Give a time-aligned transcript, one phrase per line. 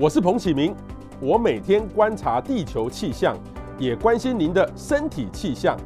[0.00, 0.72] 我是彭启明，
[1.20, 3.36] 我每天观察地球气象，
[3.80, 5.76] 也关心您的身体气象。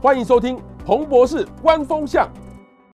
[0.00, 2.30] 欢迎收听彭博士观风向。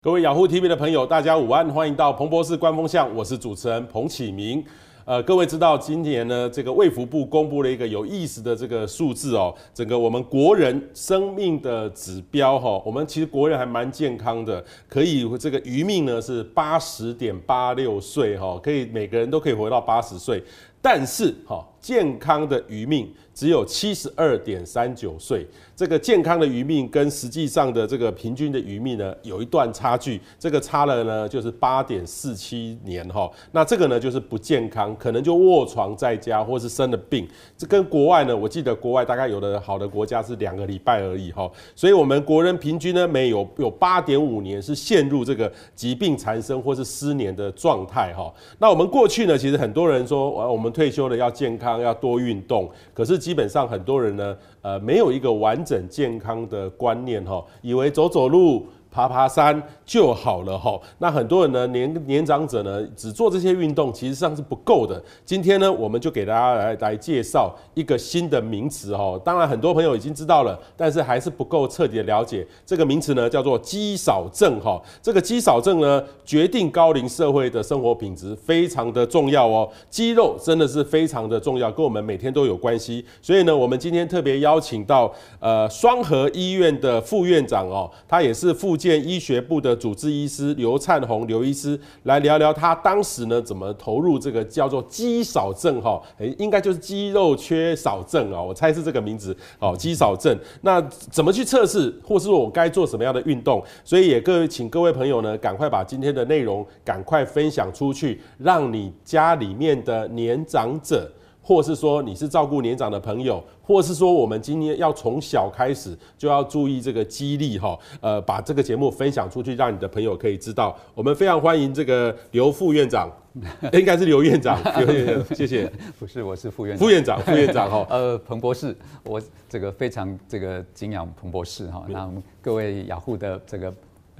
[0.02, 4.63] 各位雅虎 TV 的朋友，大家午安，欢迎到彭博士观风向，我是主持人彭启明。
[5.04, 20.44] 呃，各位知道今年呢，这个卫福部公布了一个有意思的这个数字哦，整个我们国人生命的指标哈、哦，我们其实国人还蛮健康的，可以这个余命呢是八十点八六岁哈，可以每个人都可以活到八十岁，
[20.82, 25.46] 但是哈、哦，健康的余命只有七十二点三九岁。
[25.76, 33.28] 这个健康的余命跟实际上的这个平均的余命呢，有一段差距，这个差了呢就是八点四七年哈。
[33.52, 37.28] 那这个呢就是不健康，可能就卧床在家或是生了病。
[37.58, 41.50] 这跟国外呢，我记得国外大概有的好的国家是两个礼拜而已哈。
[41.76, 48.32] 所以我们国人平均呢，每有有八点五年是陷入这个疾病缠身或是失年的状态哈。
[48.60, 65.02] 那我们过去呢，其实很多人说，我们退休了要健康，要多运动，可是基本上很多人呢，呃，没有一个完整健康的观念哈，以为走走路，爬爬山就好了哈，那很多人呢，年年长者呢，只做这些运动，其实上是不够的。
[65.23, 69.17] 今天呢，我们就给大家来来介绍一个新的名词哈。
[69.23, 74.81] 当然，很多朋友已经知道了，但是还是不够彻底的了解这个名词呢，叫做肌少症哈。
[75.02, 79.69] 这个肌少症呢，决定高龄社会的生活品质，非常的重要哦。
[79.89, 83.06] 肌肉真的是非常的重要，跟我们每天都有关系。
[83.22, 88.78] 所以呢，我们今天特别邀请到呃双和医院的副院长哦，他也是副。
[88.81, 100.35] 健医学部的主治医师刘灿宏刘医师来聊聊他当时呢怎么投入这个叫做肌少症哈，诶，应该就是肌肉缺少症啊，我猜是这个名字哦，肌少症。
[100.61, 103.63] 那怎么去测试，或是我该做什么样的运动？
[103.83, 111.07] 所以也各位请各位朋友呢，赶快把今天的内容赶快分享出去，让你家里面的年长者。
[111.42, 120.78] 或是说你是照顾年长的朋友，或是说我们今天要从小开始就要注意这个激励哈，呃，把这个节目分享出去，让你的朋友可以知道。
[120.94, 123.09] 我们非常欢迎这个刘副院长，
[123.74, 125.72] 应该是刘院长，刘院长，谢谢。
[125.97, 127.85] 不是，我是副院长副院长，副院长哈。
[127.90, 131.84] 呃，彭博士，我这个非常这个敬仰彭博士哈。
[131.88, 133.74] 那我们各位雅虎的这个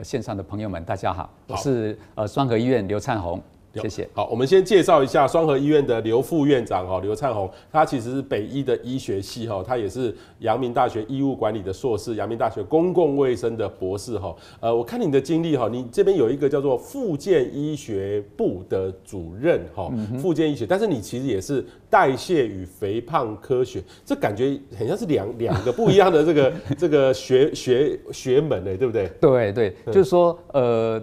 [0.04, 3.42] 线上的朋友们，大家好，我是呃双和医院刘灿宏。
[3.76, 4.08] 谢谢。
[4.14, 14.36] 好，我们先介绍一下双河医院的刘副院长哈，刘灿宏，他其实是北医的医学系哈，他也是阳明大学医务管理的硕士，阳明大学公共卫生的博士哈。
[14.60, 29.10] 呃，我看你的经历哈，你这边有一个叫做复健医学部的主任哈，复健医学，但是你其实也是代谢与肥胖科学，这感觉很像是两 两个不一样的这个这个学学学门呢，对不对？
[29.20, 31.02] 对对，就是说呃。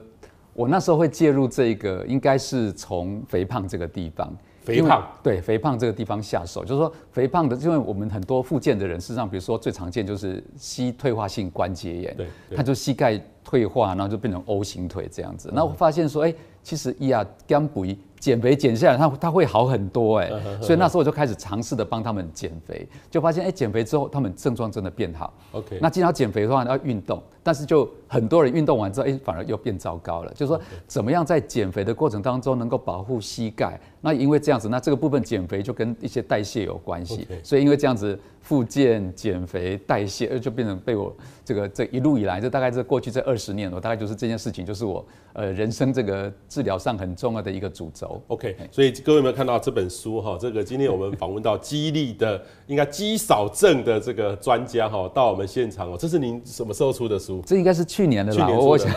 [0.58, 12.26] 我那时候会介入这个，应该是从肥胖这个地方，肥胖对肥胖这个地方下手，就是说肥胖的，因为我们很多复健的人，事实上，比如说最常见就是膝退化性关节炎，对，
[12.56, 15.48] 他就膝盖退化，然后就变成 O 型腿这样子。
[15.54, 20.30] 那我发现说，哎，其实呀，减肥减肥减下来，他他会好很多哎，
[20.60, 25.32] 所以那时候我就开始尝试的帮他们减肥，就发现哎，减肥之后他们症状真的变好。
[25.52, 30.32] OK，那经常减肥的话要运动，但是就很多人运动完之后，哎，反而又变糟糕了。
[30.34, 33.80] 就是说，怎么样在减肥的过程当中能够保护膝盖？
[34.00, 38.18] 那因为这样子，那这个部分减肥就跟一些代谢有关系，所以因为这样子。
[38.40, 41.14] 复健、减肥、代谢，呃，就变成被我
[41.44, 45.04] 这个这一路以来，这大概这过去这二十年，我大概就是这件事情，就是我
[45.34, 48.22] 呃人生这个治疗上很重要的一个主轴。
[48.28, 50.38] OK，所以各位有没有看到这本书哈？
[50.40, 55.96] 这个今天我们访问到肌力的，应该肌少症的这个专家哈，到我们现场哦。
[55.98, 57.42] 这是您什么时候出的书？
[57.44, 58.46] 这应该是去年的吧？
[58.46, 58.90] 去年我想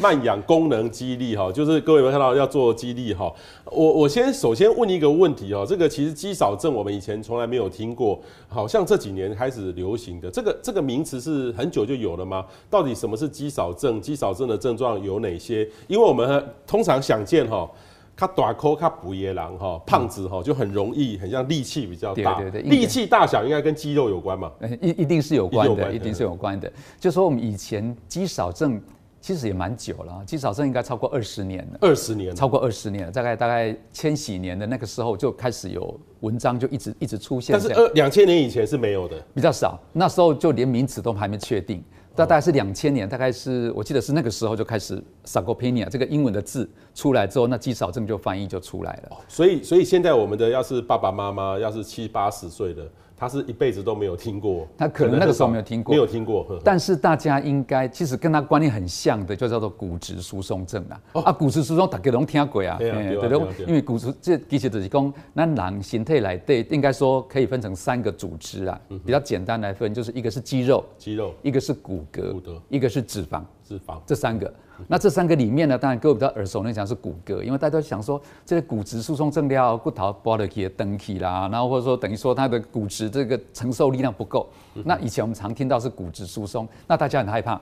[0.00, 3.32] 慢养功能肌力哈，就是各位有没有看到要做肌力哈？
[3.66, 8.96] 我我先首先问一个问题哦，这个其实肌少症我们以前从来没有听过，好像这。
[8.96, 12.46] 这几年开始流行的这个这个名词是很久就有了吗？
[12.70, 14.00] 到底什么是肌少症？
[14.00, 15.68] 肌少症的症状有哪些？
[15.86, 17.70] 因为我们通常想见哈，
[18.16, 24.50] 他大口他不野狼哈，胖子哈就很容易很像力气比较大，对对对，力气大小应该跟肌肉有关嘛？
[24.80, 26.72] 一一定是有关的，一定是有关的。
[26.98, 28.80] 就说我们以前肌少症。
[29.26, 31.78] 其实也蛮久了，肌少症应该超过二十年了。
[31.80, 37.52] 二十年，超过二十年了，大概大概千禧年的那个时候就开始有文章，就一直一直出现。
[37.52, 39.80] 但是二两千年以前是没有的，比较少。
[39.92, 41.82] 那时候就连名词都还没确定。
[42.14, 49.08] 大概是两千年，大概是我记得是那个时候就开始 sarcopenia 这个英文的字出来之后，那肌少症就翻译就出来了。
[49.10, 52.88] 哦、所以，所以现在我们的要是爸爸妈妈，要是七八十岁的。
[53.16, 56.60] 他是一辈子都没有听过，他可能那个时候没有听过，没有听过。
[56.62, 61.00] 但是大家应该其实跟他观念很像的，就叫做骨质疏松症啦。
[61.24, 74.52] 啊，骨质疏松大家都听过啊，对对，因为骨质这其实就是讲，那人形态来对，应该说可以分成三个组织啊，比较简单来分，就是一个是肌肉，肌肉，一个是骨骼，骨骼，一个是脂肪，脂肪，这三个。
[74.88, 84.48] 那这三个里面呢，当然各位比较耳熟能详是骨骼，因为大家都想说这个骨质疏松症了，骨头剥了也登起啦，然后或者说等于说它的骨质这个承受力量不够。
[84.84, 87.60] 那以前我们常听到是骨质疏松，那大家很害怕。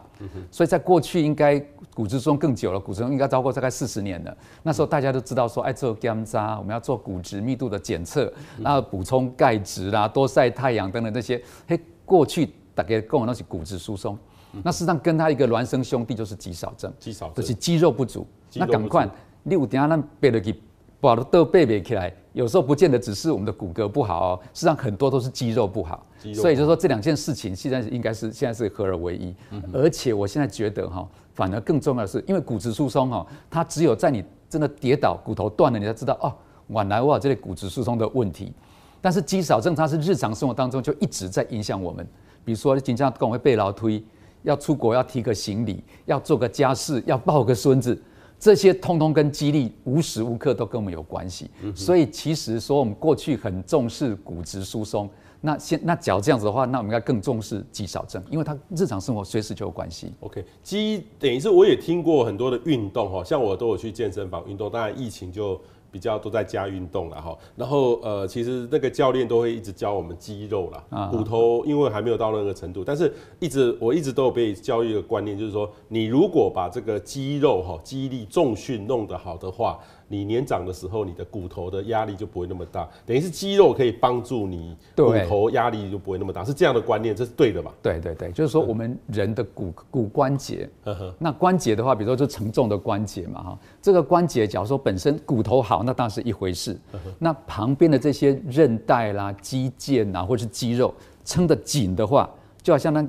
[0.50, 1.58] 所以在过去应该
[1.94, 4.36] 骨质疏松更久了，骨质疏松应该超过大概四十年了。
[4.62, 11.40] 那时候大家都知道说，哎，做检查，我们要做骨质密度的检测，然后补充钙质啦，多晒太阳等等这些。
[11.68, 14.18] 嘿，过去大家跟我那是骨质疏松。
[14.62, 18.26] 那事实上跟他一个孪生兄弟就是肌少症，肌少症就是肌肉不足。
[18.54, 19.08] 那赶快，
[19.42, 20.54] 你有点那背了去，
[21.00, 22.12] 把都背背起来。
[22.32, 26.06] 有时候不见得只是我们的骨骼不好哦，事实上很多都是肌肉不好。
[26.34, 29.34] 所以就是说这两件事情现在应该是现在是合而为一。
[29.72, 36.34] 而且我现在觉得哈，反而更重要的是，因为骨质疏松哈，它只有在你真的跌倒、骨头断了，你才知道哦，
[36.68, 38.52] 原来我有这类骨质疏松的问题。
[39.00, 42.06] 但是肌少症它是日常生活当中就一直在影响我们，
[42.44, 44.02] 比如说经常跟我会背劳推。
[44.44, 48.00] 要出国要提个行李，要做个家事，要抱个孙子，
[48.38, 51.50] 这些通通跟肌力无时无刻都跟我们有关系。
[51.74, 55.10] 所以其实说我们过去很重视骨质疏松，
[55.40, 60.12] 那现那假如这样子的话，那我们应该更重视肌少症，因为它日常生活随时就有关系。
[60.20, 65.60] OK，肌等于是我也听过很多的运动哈，像我都有去健身房运动，当然疫情就。
[65.94, 79.78] 比较都在家运动了哈，然后呃，其实那个教练都会一直教我们肌肉啦，骨头因为还没有到那个程度，但是一直我一直都有被教育的观念，就是说你如果把这个肌肉哈、肌力、重训弄得好的话。
[80.14, 87.74] 你年长的时候，你的骨头的压力就不会那么大，等于是肌肉可以帮助你骨头压力就不会那么大，是这样的观念，这是对的吧？
[87.82, 90.70] 对对对，就是说我们人的骨骨关节，
[91.18, 96.78] 那关节的话，比如说就承重的关节嘛哈，这个关节假如说本身骨头好，那当然是一回事，
[97.18, 100.94] 那旁边的这些韧带啦、肌腱呐，或者是肌肉
[101.24, 102.30] 撑得紧的话，
[102.62, 103.04] 就好像那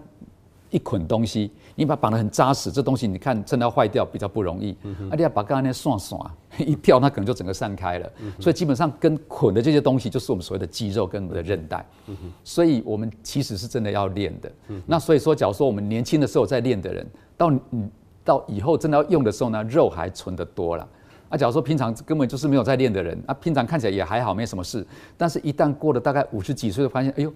[0.72, 1.52] 一捆东西。
[1.76, 4.72] 你把它绑得很扎实，这东西你看真的要坏掉比较不容易。
[5.10, 6.20] 啊，你要把刚刚那算算
[6.58, 8.10] 一跳，那可能就整个散开了。
[8.40, 11.86] 所以基本上跟捆的这些东西，就是我们所谓的肌肉跟我们的韧带。
[12.44, 14.52] 所以我们其实是真的要练的。
[14.86, 17.06] 那所以说，假如说我们年轻的时候在练的人，
[17.36, 17.92] 到嗯
[18.24, 20.88] 到以后真的要用的时候呢，肉还存得多了。
[21.28, 24.86] 啊，假如说平常根本就是没有在练的人，啊，平常看起来也还好，没什么事。
[25.18, 27.34] 但是一旦过了大概五十几岁，就发现，哎呦。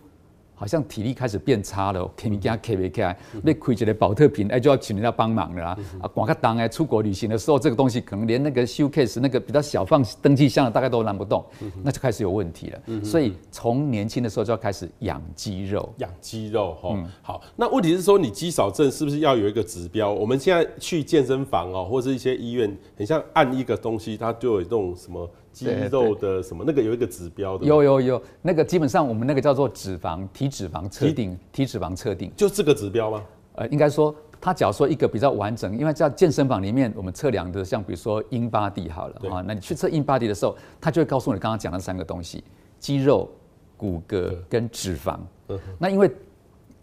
[0.59, 3.17] 好像体力开始变差了，肯定给他 K 不开？
[3.41, 5.77] 那亏起来保特瓶，哎，就要请人家帮忙了啦。
[6.01, 11.45] 啊，广个档哎，出国旅行的时候，这个东西可能连那个 suitcase 那个比较小放登机箱的大概都拿不动，
[11.81, 13.03] 那就开始有问题了。
[13.05, 16.93] 所以从年轻的时候就要开始养肌肉，养肌肉哈。
[17.21, 20.11] 好，那问题是说你肌少症是不是要有一个指标？
[20.11, 25.25] 我们现在去健身房哦，或者是一些医院，很像按一个东西，它就有这种什么。
[25.51, 33.23] 肌肉的什么那个有一个指标的，有有有，那个基本上我们那个叫做脂肪体脂肪测定，体脂肪测定，就这个指标吗？
[33.55, 42.43] 呃，应该说，他假如说一个比较完整，因为在健身房里面我们测量的，像比如说 InBody 好了啊，那你去测 InBody 的时候，他就会告诉你刚刚讲的三个东西：
[42.79, 43.29] 肌肉、
[43.75, 45.17] 骨骼跟脂肪。
[45.49, 46.09] 嗯、那因为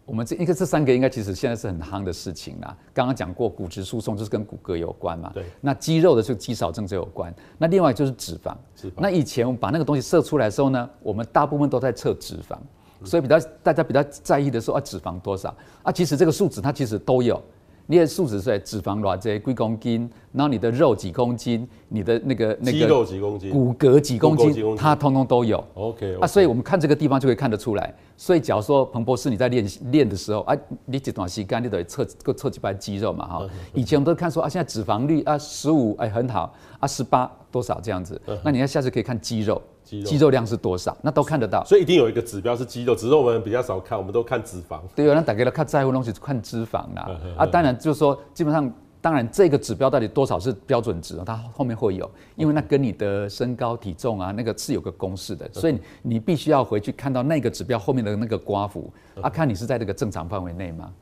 [0.06, 2.74] 我们这，应该这三个应该其实现在是很夯的事情啦。
[2.94, 5.32] 刚刚讲过，骨质疏松就是跟骨骼有关嘛。
[5.34, 5.44] 对。
[5.60, 7.34] 那肌肉的就肌少症就有关。
[7.58, 8.54] 那另外就是脂肪。
[8.76, 8.94] 脂肪。
[8.98, 12.56] 那以前我们把那个东西测出来的时候呢，我们大部分都在测脂肪，
[13.04, 15.90] 所以比较大家比较在意的说啊，脂肪多少啊？
[15.90, 17.42] 其实这个数值它其实都有。
[17.86, 25.62] 你的数值是脂肪多少几公斤，然后你的肉几公斤，你的那个那个肌肉几公斤，骨骼几公斤，它通通都有。
[25.74, 26.16] OK。
[26.20, 27.94] 啊，所以我们看这个地方就可以看得出来。
[28.16, 33.46] 所以假如说彭博士你在练练的时候啊，你这段时间你得测个测几块肌肉嘛哈。
[33.72, 38.20] 以前我们都看说啊，现在脂肪率啊十五哎很好啊十八多少这样子。
[38.42, 39.62] 那你要下次可以看肌肉。
[39.86, 40.94] 肌肉，肌肉量是多少？
[41.00, 44.80] 那都看得到，所以一定有一个指标是肌肉，只是我们比较少看，我们都看脂肪。
[44.96, 47.08] 对，那大家都看在乎东西，看脂肪啦。
[47.38, 60.92] 啊，当然就是说，基本上，当然这个指标到底多少是标准值，它后面会有，因为那跟你的身高体重啊，那个是有个公式的， 所以你必须要回去看到那个指标后面的那个刮幅 啊，看你是在这个正常范围内吗？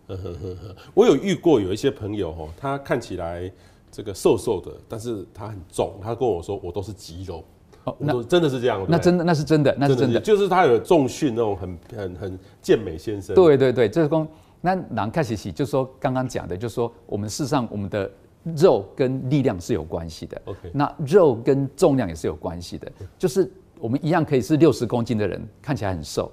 [0.92, 3.50] 我有遇过有一些朋友哦，他看起来
[3.90, 7.42] 这个瘦瘦的，但是他很重，他跟我说我都是肌肉。
[7.84, 13.34] 哦，那真的是这样，那真的那是真的，那是真的，就是他有重训那种很很很健美先生。
[13.34, 14.26] 对对对，这是说，
[14.60, 18.10] 那难开始起，就是说刚刚讲的，就是说我们事实上我们的
[18.56, 20.40] 肉跟力量是有关系的。
[20.46, 22.90] OK，那肉跟重量也是有关系的。
[23.18, 26.32] 就是我们一样可以是六十公斤的人，看起来很瘦，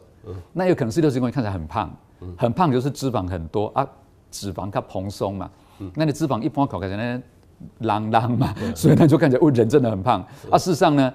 [0.54, 1.94] 那有可能是六十公斤看起来很胖，
[2.38, 3.86] 很胖就是脂肪很多啊，
[4.30, 5.52] 脂肪它蓬松嘛，
[5.96, 7.24] 那你脂肪一般搞开始呢，
[7.82, 10.58] 啷啷嘛，所以他就看起来，哦，人真的很胖啊。
[10.58, 11.14] 事实上呢。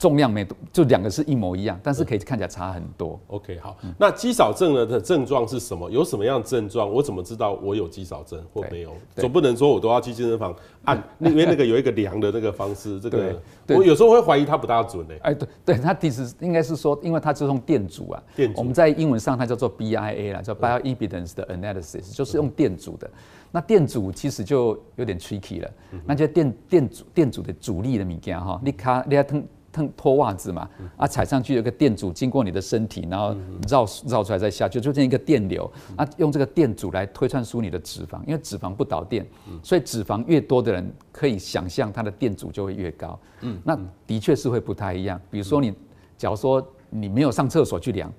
[0.00, 3.20] 重量没就两个是一模一样，但是可以看起来差很多。
[3.26, 5.90] OK，好，那肌少症的症状是什么？
[5.90, 6.90] 有什么样的症状？
[6.90, 8.94] 我怎么知道我有肌少症或没有？
[9.16, 13.38] 总不能说我都要去健身房按，因为那个有一个量的那个方式，这个
[13.68, 15.30] 我有时候会怀疑它不大准呢、欸。
[15.30, 23.10] 哎，对对，它其实应该是说，因为它是用电阻啊，电阻我们在英文上它叫做 BIA 啦，叫 Bioimpedance 的 Analysis，就是用电阻的。
[23.52, 25.70] 那电阻其实就有点 tricky 了，
[26.06, 29.46] 那就电电阻电阻的阻力的物件哈，你卡你要通。
[29.72, 33.34] 脱脱袜子嘛，啊，踩上去有个电阻经过你的身体，然后
[33.68, 39.26] 绕绕出来再下去，就这一个电流啊，用这个电阻来推算出你的脂肪，因为脂肪不导电，
[39.62, 43.18] 所以脂肪越多的人可以想象它的电阻就会越高。
[43.42, 45.20] 嗯，那的确是会不太一样。
[45.30, 45.72] 比如说你，
[46.18, 48.12] 假如说你没有上厕所去量。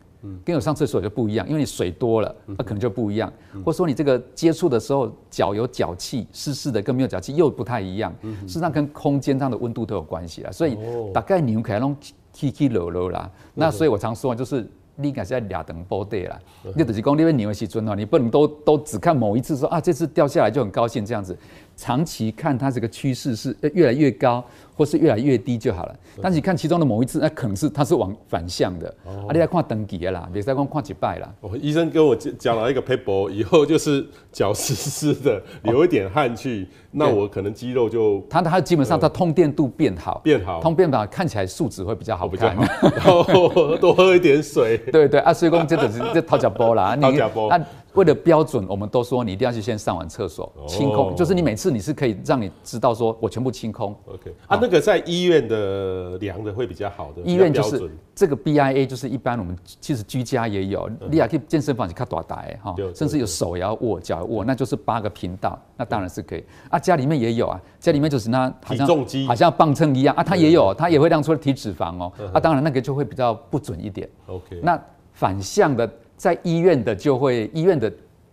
[0.44, 3.32] 跟有上厕所就不一样，因为你水多了，那可能就不一样。
[3.66, 8.14] 或者说你这个接触的时候，脚有脚气，湿湿的跟没有脚气又不太一样。
[8.42, 10.52] 事实上跟空间上的温度都有关系啦。
[10.52, 10.78] 所以
[11.14, 11.96] 大概你们可能
[12.32, 13.30] 起起落落啦。
[13.54, 14.70] 那所以我常说就是。
[14.98, 16.38] 你应该是要两等波对啦，
[16.76, 21.36] 你就是讲你要牛的时阵哦，你不能都都只看某一次说啊，这次掉下来就很高兴这样子，
[21.82, 24.46] 长期看它这个趋势是越来越高，
[24.76, 25.96] 或是越来越低就好了。
[26.22, 31.34] 但是你看其中的某一次，那可能是它是往反向的，哦啊，你来看等级的啦，别再光看几拜啦。
[31.42, 36.68] 哦，医生跟我讲讲了一个 paper，以后就是脚湿湿的，流一点汗去。
[36.92, 42.56] 那我可能肌肉就它它基本上它通电度变好，变好，通电好看起来素质会比较好看，
[42.96, 44.78] 然后多喝一点水。
[44.92, 47.50] 对对啊，所以讲这个是这掏脚包啦， 掏脚包。
[47.50, 47.60] 那
[47.94, 53.96] 为了标准，我们都说你一定要去先上完厕所，清空，就是你每次你是可以让你知道说我全部清空。
[54.06, 66.44] OK，啊，那个在医院的量的会比较好的，医院就是这个 BIA，就是一般我们其实居家也有，你也可以健身房去看大台哈，甚至有手也要握，脚要握，那就是八个频道，那当然是可以。
[66.70, 66.80] 啊。
[66.80, 68.88] 家里面也有啊，家里面就是那好像
[69.28, 72.12] 好像磅秤一样啊，它也有，它也会量出来体脂肪哦。
[72.34, 74.10] 啊，当然那个就会比较不准一点。
[74.26, 74.82] OK，那
[75.14, 75.90] 反向的
[76.22, 77.92] 在医院的就会医院的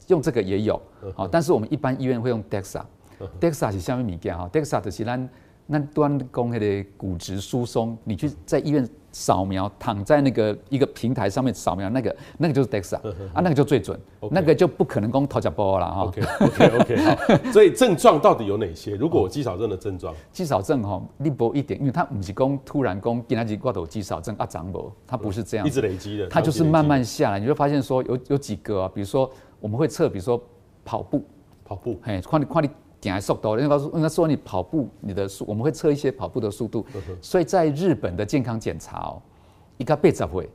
[0.09, 0.79] 用这个也有，
[1.15, 4.37] 好，但是我们一般医院会用 DEXA，DEXA 是下面物件？
[4.37, 5.27] 哈，DEXA 就是咱
[5.69, 8.89] 咱端公那个骨质疏松，你去在医院。
[9.11, 12.97] 扫描躺在那个一个平台上面扫描那个那个就是 DEXA
[13.33, 13.99] 啊，那个就最准.
[14.31, 16.03] 那个就不可能讲掏脚包了哈。
[16.03, 18.95] OK OK OK，所以症状到底有哪些？
[18.97, 30.41] 如果我肌少症的症状，肌少症哈，你不一点，因为它不是讲突然讲今天就挂头肌少症啊长不，它不是这样，一直累积的，它就是慢慢下来，你会发现说有有几个啊，比如说我们会测，比如说
[30.85, 31.25] 跑步，
[31.65, 32.69] 跑步，嘿，看你看你。
[33.01, 36.85] 点速度，因为说，那说你跑步，你的速，我们会测一些跑步的速度。
[37.23, 39.23] 所以在日本的健康检查哦，
[39.77, 40.51] 一个八十岁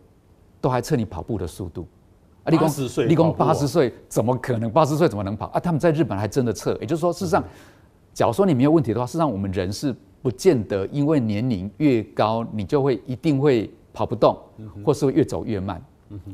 [0.60, 1.88] 都还测你跑步的速度。
[2.44, 2.70] 啊，你讲，
[3.08, 4.70] 你讲八十岁怎么可能？
[4.70, 5.46] 八十岁怎么能跑？
[5.48, 6.78] 啊，他们在日本还真的测。
[6.82, 7.44] 也就是说，事实上，
[8.14, 14.38] 假如说你没有问题的话，事实上我们人是不见得因为年龄越高，你就会一定会跑不动，
[14.86, 15.82] 或是会越走越慢。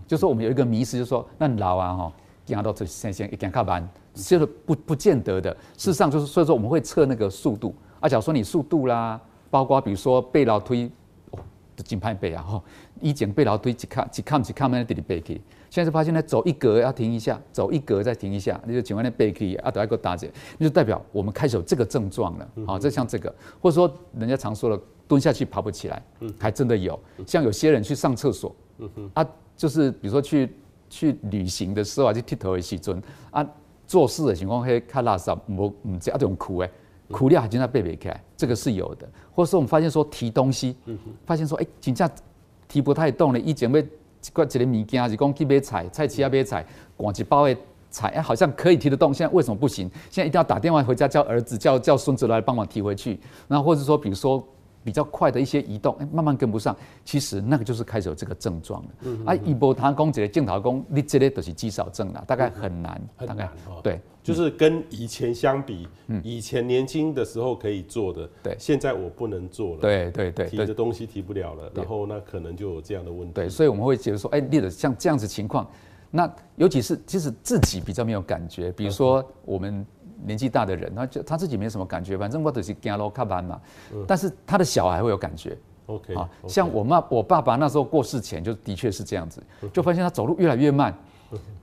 [0.07, 2.13] 就是说我们有一个迷思，就是说那老啊哈。
[2.45, 3.87] 讲到这先先一点看完，
[4.23, 5.51] 就是不不见得的。
[5.77, 7.73] 事实上就是，所以说我们会测那个速度。
[7.99, 10.89] 啊，假如说你速度啦，包括比如说背楼推，
[11.31, 11.39] 哦，
[11.83, 12.63] 真歹背啊吼！
[13.01, 15.33] 以前背楼推一卡一卡一卡慢慢地地背去，
[15.69, 22.49] 现在是发现呢，走一格要停一下，走一格再停一下，你就请问那背去啊，都要给我打结，那就代表我们开始有这个症状了。
[22.65, 26.01] 好，这像这个，或者说人家常说的蹲下去爬不起来，
[26.39, 26.97] 还真的有。
[27.27, 28.55] 像有些人去上厕所，
[29.13, 30.49] 啊，就是比如说去。
[30.91, 32.99] 去旅行的时候啊，去剃头的时阵
[33.29, 33.47] 啊，
[33.89, 36.69] 做事的情况会较垃圾，无唔只一种苦诶，
[37.09, 39.09] 苦料还经常背背起来，这个是有的。
[39.33, 40.75] 或者说我们发现说提东西，
[41.25, 42.07] 发现说哎，真正
[42.67, 43.81] 提不太动了，以前要一
[44.31, 46.63] 个一个物件，是讲去买菜，菜市啊买菜，
[46.95, 47.57] 赶一包的
[47.89, 49.89] 菜，哎，好像可以提得动，现在为什么不行？
[50.11, 53.19] 现在一定要打电话回家叫儿子叫叫孙子来帮忙提回去。
[53.47, 54.47] 那或者说，比如说。
[54.89, 58.89] 比较快的一些移动，哎，慢慢跟不上，其实那个就是开始有这个症状了。
[59.01, 73.33] 嗯、啊，一波他讲这个镜头讲，你这类都是肌少症了，大概很难，嗯、大概很难对，就是跟以前相比，嗯、以前年轻的时候可以做的，对，现在我不能做了，对对对，提的东西提不了了，然后那可能就有这样的问题。
[73.35, 75.69] 对，所以我们会觉得说，哎，例如像这样子情况，
[76.09, 79.85] 那尤其是其实自己比较没有感觉，比如说我们。
[80.25, 83.59] 年纪大的人，他就他自己没什么感觉，反正我都是走路较慢嘛。
[84.07, 85.57] 但是他的小孩会有感觉。
[85.87, 86.27] OK，okay.
[86.47, 89.41] 像我妈、我爸爸那时候过世前，就的确是这样子，
[89.73, 90.95] 就发现他走路越来越慢，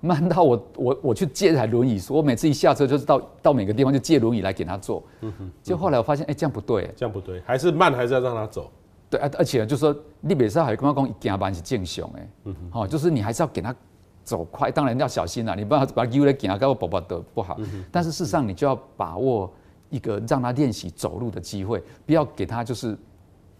[0.00, 5.00] 慢到我我我去借台轮椅，我每次一下车就是到到每个地方就借轮椅来给他坐。
[5.20, 5.50] 嗯哼。
[5.62, 8.68] 就后来我发现，哎，这样不对，这样不对，还是慢，还是要让他走。
[9.08, 12.28] 对，而而且就是说，你别说还跟他讲，行班是正常哎。
[12.46, 12.70] 嗯哼。
[12.72, 13.72] 好，就是你还是要给他
[14.26, 17.56] 走快，当然要小心啦，你不要把他丢了行，搞我宝宝的不好。
[17.60, 17.82] 嗯。
[17.90, 19.50] 但是事实上，你就要把握
[19.88, 22.98] 一个让他练习走路的机会，不要给他就是。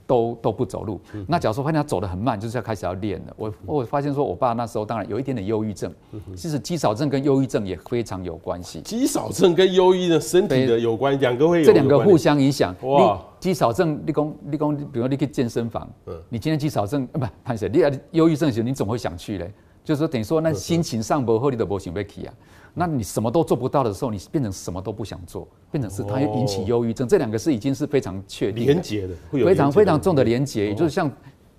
[0.08, 3.34] 都都不走路，那假如说发现他走得很慢，就是要开始要练了。
[3.36, 5.92] 我我发现说，我爸那时候当然有一点点忧郁症，
[6.36, 8.80] 其实肌少症跟忧郁症也非常有关系。
[8.82, 12.72] 肌少症跟忧郁的身体的有关，两个会有这两个互相影响。
[12.82, 15.90] 哇，肌少症，你讲你讲，比如说你去健身房，
[16.28, 19.52] 你今天肌少症，不，潘 Sir，你忧郁症的时候，你总会想去嘞，
[19.86, 22.34] 就是说等于说那心情上不好，你都不想被去啊。
[22.74, 27.06] 那你什么都做不到的时候，你变成什么都不想做，变成是它会引起忧郁症。
[27.06, 30.66] 这两个是已经是非常确定连接的，非常非常重的连接。
[30.66, 31.08] 也就是像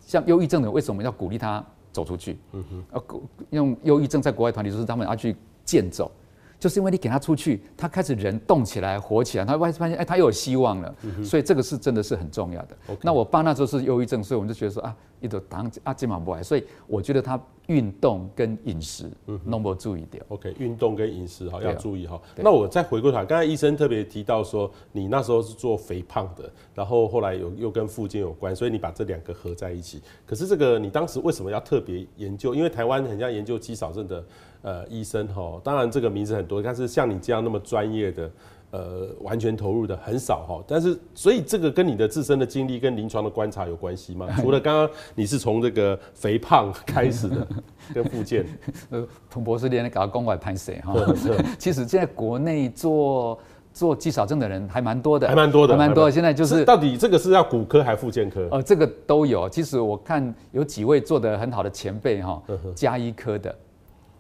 [0.05, 2.37] 像忧郁症的，为什么要鼓励他走出去？
[2.51, 3.03] 嗯哼，要
[3.51, 6.11] 用忧郁症在国外团体就是他们要去健走。
[6.59, 10.95] 就是因为你给他出去，他开始人动起来、活起来，他会发现，哎，他又有希望了。
[11.03, 12.77] 嗯、所以这个是真的是很重要的。
[13.01, 19.11] 那我爸那时候是忧郁症，所以我们就觉得说啊，一直当啊肩膀不来，所以我觉得他运动跟饮食
[19.43, 20.23] 弄不注意点。
[20.29, 22.19] OK，运动跟饮食哈要注意哈。
[22.37, 30.01] 那我再回过头来，刚才医生特别提到说，你那时候是做肥胖的，然后后来有又跟附近有关，所以你把这两个合在一起。
[30.25, 32.55] 可是这个你当时为什么要特别研究？
[32.55, 34.25] 因为台湾很像研究肌少症的。
[34.61, 38.31] 呃，医生哈，当然这个名字很多，但是像你这样那么专业的，
[38.71, 40.63] 呃，完全投入的很少哈。
[40.67, 44.27] 但是，所以这个跟你的自身的经历跟临床的观察有关系吗？
[44.41, 47.47] 除了刚刚你是从这个肥胖开始的，
[47.93, 48.45] 跟复健，
[48.89, 50.93] 呃，彭博士连搞公外拍摄哈。
[51.57, 53.39] 其实现在国内做
[53.71, 56.11] 做肌少症的人还蛮多的，还蛮多的，还蛮多的。
[56.11, 58.47] 现在就是到底这个是要骨科还是附件科？
[58.51, 59.47] 呃，这个都有。
[59.47, 62.41] 其实我看有几位做的很好的前辈哈，
[62.75, 63.55] 加医科的。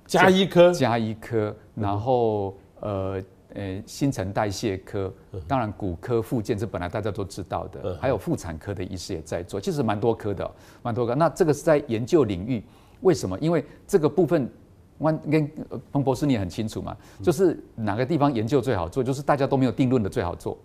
[0.07, 3.21] 家医科，加医科，然后呃
[3.53, 5.13] 呃新陈代谢科，
[5.47, 10.49] 当然骨科、复健这本来大家都知道的，还有妇产科的医师也在做，其实蛮多科的，
[10.81, 11.13] 蛮多科。
[11.13, 12.63] 那这个是在研究领域，
[13.01, 13.37] 为什么？
[13.39, 14.49] 因为这个部分。
[15.29, 15.49] 跟
[15.91, 20.57] 彭博士你也很清楚嘛，就是哪个地方研究最好做，就是大家都没有定论的最好做。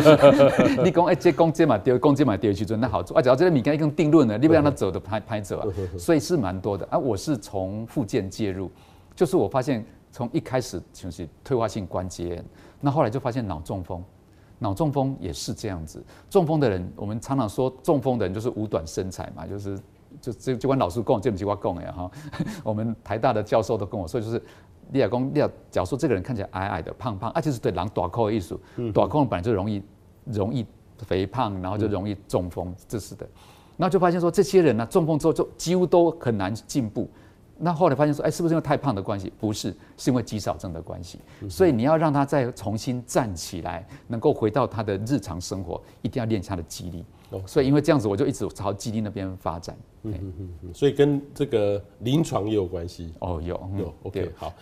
[0.82, 3.14] 你讲哎，这公这嘛丢，公这嘛丢去做那好做。
[3.16, 5.68] 啊，只要这个米干一根定论了，你不让他走的拍拍走啊，
[5.98, 6.86] 所以是蛮多的。
[6.90, 8.70] 啊，我是从附件介入，
[9.14, 12.44] 就是我发现从一开始就是退化性关节炎，
[12.80, 14.02] 那后来就发现脑中风，
[14.58, 16.02] 脑中风也是这样子。
[16.30, 19.78] 中风的人，我们常常说中风的人就是五短身材嘛，就是。
[20.22, 22.10] 就就就管老师讲，这么句话讲的哈。
[22.64, 24.42] 我们台大的教授都跟我说，就是
[24.90, 28.58] 你要讲，你要假如说这个人看起来矮矮的、胖胖，啊，就是对狼短扣的艺术。
[28.94, 29.82] 短扣本来就容易
[30.24, 30.64] 容易
[30.98, 33.26] 肥胖，然后就容易中风，这是的。
[33.76, 37.10] 然后就发现说，这些人呢、啊，中风之后就几乎都很难进步。
[37.58, 39.32] 那后来发现说，哎，是不是因为太胖的关系？
[39.38, 41.20] 不是，是因为肌少症的关系。
[41.48, 47.04] 所以你要让他再重新站起来，能够回到他的日常生活，一定要练他的肌力。
[47.46, 49.76] 所以因为这样子，我就一直朝基地那边发展。
[50.02, 53.12] 嗯嗯嗯，所以跟这个临床也有关系。
[53.20, 53.94] 哦，有有。
[54.02, 54.52] OK，好。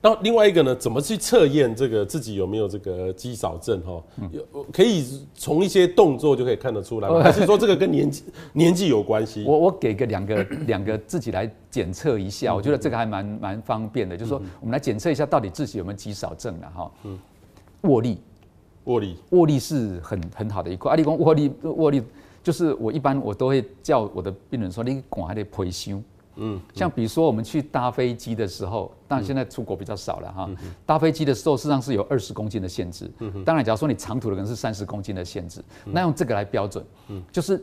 [0.00, 3.80] 那另外一个呢，怎么去测验这个自己有没有这个肌少症？
[3.82, 4.00] 哈，
[4.30, 5.04] 有可以
[5.34, 9.44] 从一些动作就可以看得出来， 还是说这个跟年纪年纪有关系？
[9.44, 14.16] 我我给个两个 两个自己来检测一下，我觉得这个还蛮蛮方便的。
[14.16, 16.90] 就是说，我们来检测一下到底自己有没有肌少症了哈。
[17.02, 17.18] 嗯，
[17.82, 18.20] 握力。
[18.88, 20.90] 握力，握力是很很好的一块。
[20.90, 22.02] 阿力讲握力，握力
[22.42, 26.02] 就是我一般我都会叫我的病人说，你管还得培胸。
[26.40, 30.48] 嗯，像比如说我们去搭飞机的时候，当然现在出国比较少了哈。
[30.86, 33.10] 搭飞机的时候，事实上是有二十公斤的限制。
[33.18, 36.84] 嗯，当然，假如说你长途的可能是三十公斤的限制，那用这个来标准。
[37.08, 37.62] 嗯，就是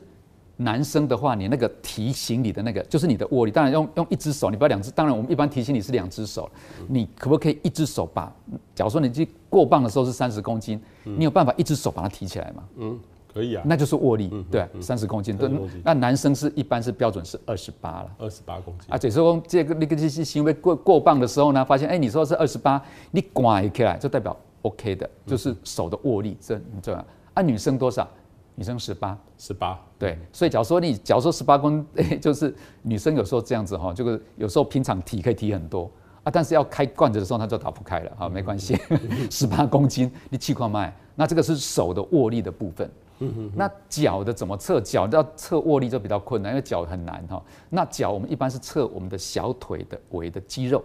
[0.57, 3.51] 男生的话，你那个提行李的那个，就是你的握力。
[3.51, 4.89] 当然用用一只手，你不要两只。
[4.91, 6.49] 当然我们一般提行李是两只手，
[6.87, 8.33] 你可不可以一只手把？
[8.73, 12.63] 假如说你去过磅的时候是三十公斤，你有办法一只手把它提起来吗？
[12.77, 12.99] 嗯。
[13.33, 15.35] 可以啊，那就是握力，对，三十公斤。
[15.35, 15.51] 对，
[15.83, 18.85] 那男生是一般是标准是二十八了，二十八公斤。
[18.89, 27.05] 啊，这时候这个那个这些行为过过磅的时候呢，发现哎，你说是二十八，你拐起来就代表 OK 的，就是手的握力这很重要。
[27.33, 28.09] 啊，女生多少？
[28.55, 29.79] 女生十八，十八。
[29.99, 31.85] 对，所以假如说你假如说十八公，
[32.19, 35.89] 就是女生有时候这样子哈，就是有时候平常提可以提很多
[36.23, 38.11] 啊，但是要开罐子的时候，它就打不开了。
[38.17, 38.77] 好，没关系，
[39.29, 42.89] 十八公斤你气块卖，那这个是手的握力的部分。
[43.19, 44.81] 嗯哼，那脚的怎么测？
[44.81, 47.41] 脚要测握力就比较困难，因为脚很难哈。
[47.69, 50.83] 那脚我们一般是测我们的小腿的围的肌肉，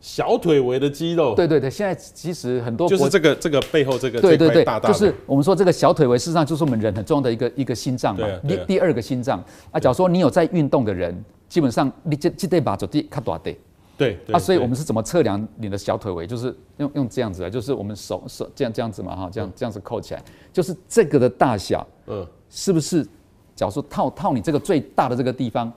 [0.00, 1.34] 小腿围的肌肉。
[1.34, 9.80] 对对对，现在其实很多就是这个这个背后这个对对对，大大就是我们说这个小腿围，事实上就是我们人很重要的一个一个心脏嘛，第第二个心脏啊。
[9.80, 13.56] 假如说你有在运动的人，基本上你这这对把就地卡大的。
[13.98, 16.26] 对，对啊，所以我们是怎么测量你的小腿围？
[16.26, 23.02] 就是用用这样子啊，就是我们手手这样这样子嘛哈，这样这样子扣起来，就是这个的大小，嗯，是不是？
[23.54, 25.72] 假如说套套你这个最大的这个地方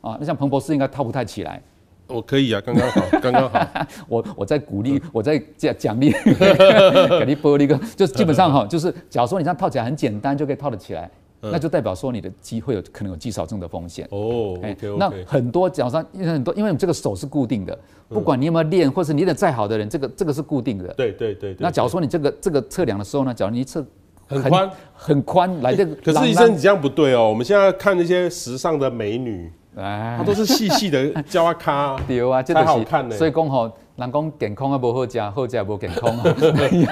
[0.00, 1.60] 啊，那像彭博士应该套不太起来。
[2.08, 3.86] 我可以啊，刚刚好， 刚刚好。
[4.08, 6.10] 我我在鼓励，我在奖奖励，
[7.18, 14.06] 给你玻璃个，就基本上哈，就是假如说你这样套起来很简单，就可以套得起来，那就代表说你的肌会有可能有肌少症的风险。
[14.10, 14.58] 哦，
[14.98, 17.76] 那很多脚上因为很多，因为你这个手是固定的，
[18.08, 20.92] 不管你有没有练，或是你练得再好的人，这个这个是固定的。
[20.94, 21.56] 对对对。
[21.58, 23.84] 那假如说你这个这个测量的时候呢，假如你测
[24.28, 29.50] 很宽很宽来这个， 可是医生你这样不对哦，我们现在看那些时尚的美女。
[29.76, 33.14] 它都是细细的胶啊卡， 对啊，才好看呢。
[33.14, 36.10] 所以讲吼，人讲健康啊不好食，好食不健康。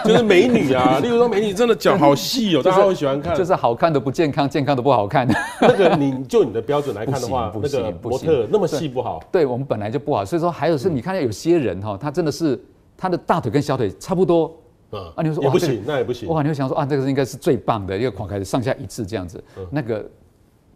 [0.05, 3.35] 就是美女啊， 例如说美女真的脚好细哦，大家会喜欢看。
[3.35, 5.27] 就是好看的不健康，健康的不好看。
[5.62, 9.18] 那个你就你的标准来看的话，那个模特那么细不好。
[9.33, 12.62] 对我们本来就不好，所以说还有是，你看有些人哈，他真的是
[12.99, 14.55] 他的大腿跟小腿差不多。
[14.92, 16.29] 嗯啊，你说也不行，那也不行。
[16.29, 20.05] 哇，你会想说啊，这个是应该是最棒的一个款，开始上下一致这样子，那个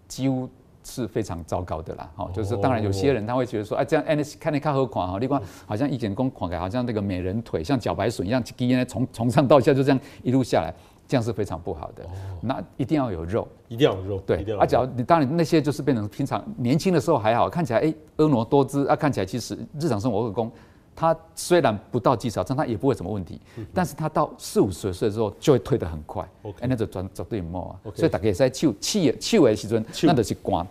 [0.08, 0.48] 几乎。
[0.88, 10.74] 是非常糟糕的啦，哈，就是当然有些人他会觉得说，哎，这样哎，看你看好款哈，你光好像一点工款的，好像那个美人腿，像茭白笋一样，基因从从上到下就这样一路下来，
[11.06, 12.02] 这样是非常不好的。
[12.40, 14.42] 那一定要有肉，一定要有肉，对。
[14.58, 20.50] 啊，假如你当然那些就是变成平常年轻的时候还好，看起来哎婀娜多姿啊，看起来其实日常生活会工，
[20.98, 23.40] 他虽然不到肌少症，他也不会什么问题，
[23.72, 27.78] 但是他到四五十岁的时候就会退得很快，哎，那就转转对冇啊。
[27.94, 30.66] 所以大概也在手气气的时阵，那就是关。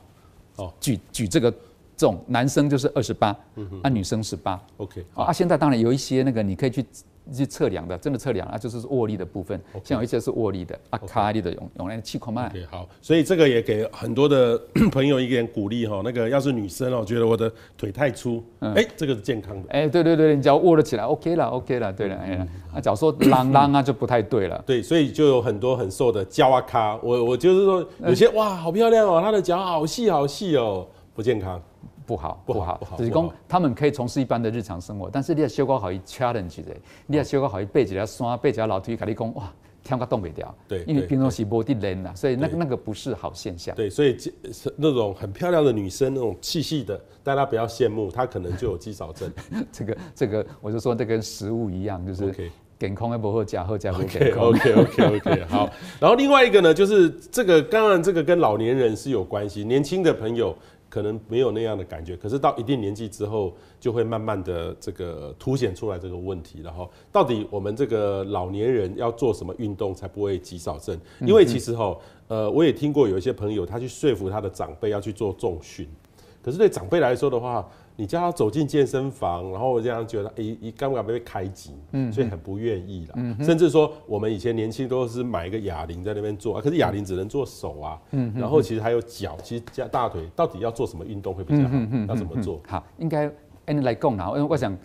[0.58, 1.50] 哦，举举这个
[1.96, 3.34] 这种男生就是二十八，
[3.82, 6.86] 那女生十八，OK，啊现在当然有一些那个你可以去
[7.34, 12.48] 去测量的，真的测量啊就是握力的部分，像有一些是握力的，啊卡力的用用来气孔脉。
[12.48, 14.60] OK，好，所以这个也给很多的
[14.92, 30.88] 朋友一点鼓励哈，那个要是女生哦觉得我的腿太粗，哎这个是健康的，哎对对对，你只要握得起来，OK 了 OK 了，对了，哎呀，啊假如说啷啷啊 就不太对了，对，所以就有很多很瘦的胶啊卡，我我就是说有些哇好漂亮哦，她的脚好细好细哦。
[31.14, 31.60] 不健康，
[32.08, 32.96] 不好，不好，不好。
[32.96, 36.74] 只是讲他们可以从事一般的日常生活，但是你要修高好一 challenge 的，
[37.06, 39.52] 你要修高好一背几条山，背几条楼梯，跟你讲哇，
[39.84, 40.56] 天个动不掉。
[40.70, 43.76] 对，因为平常是不地人呐，所以那个那个不是好现象。
[43.76, 44.18] 对，所以
[44.78, 49.30] 那种很漂亮的女生，那种细细的，大家不要羡慕，她可能就有肌少症。
[49.70, 52.34] 这 个这个，我就说这跟食物一样，就是
[52.80, 54.46] 健康也不好加好加不健康。
[54.46, 55.70] OK OK OK 好。
[56.00, 60.56] 然后另外一个呢，就是这个当然这个跟老年人是有关系，年轻的朋友。
[60.98, 66.60] 可能没有那样的感觉，可是到一定年纪之后，就会慢慢的这个凸显出来这个问题。
[66.64, 71.00] 然后，到底我们这个老年人要做什么运动才不会肌少症？
[71.20, 71.96] 因为其实哈，
[72.30, 75.88] 呃，我也听过有一些朋友，他去说服他的长辈要去做重训，
[76.42, 83.14] 可是对长辈来说的话，你叫他走进健身房，然后我这样觉得，哎，一刚刚被开机，嗯，所以很不愿意了。
[83.18, 91.76] 嗯，甚至说我们以前年轻都是买一个哑铃在那边做啊，可是哑铃只能做手啊，嗯，然后其实还有脚，其实加大腿，到底要做什么运动会比较好？
[92.08, 92.62] 要怎么做？
[92.68, 93.30] 好，应该
[93.66, 94.78] 按来讲啦，因为我想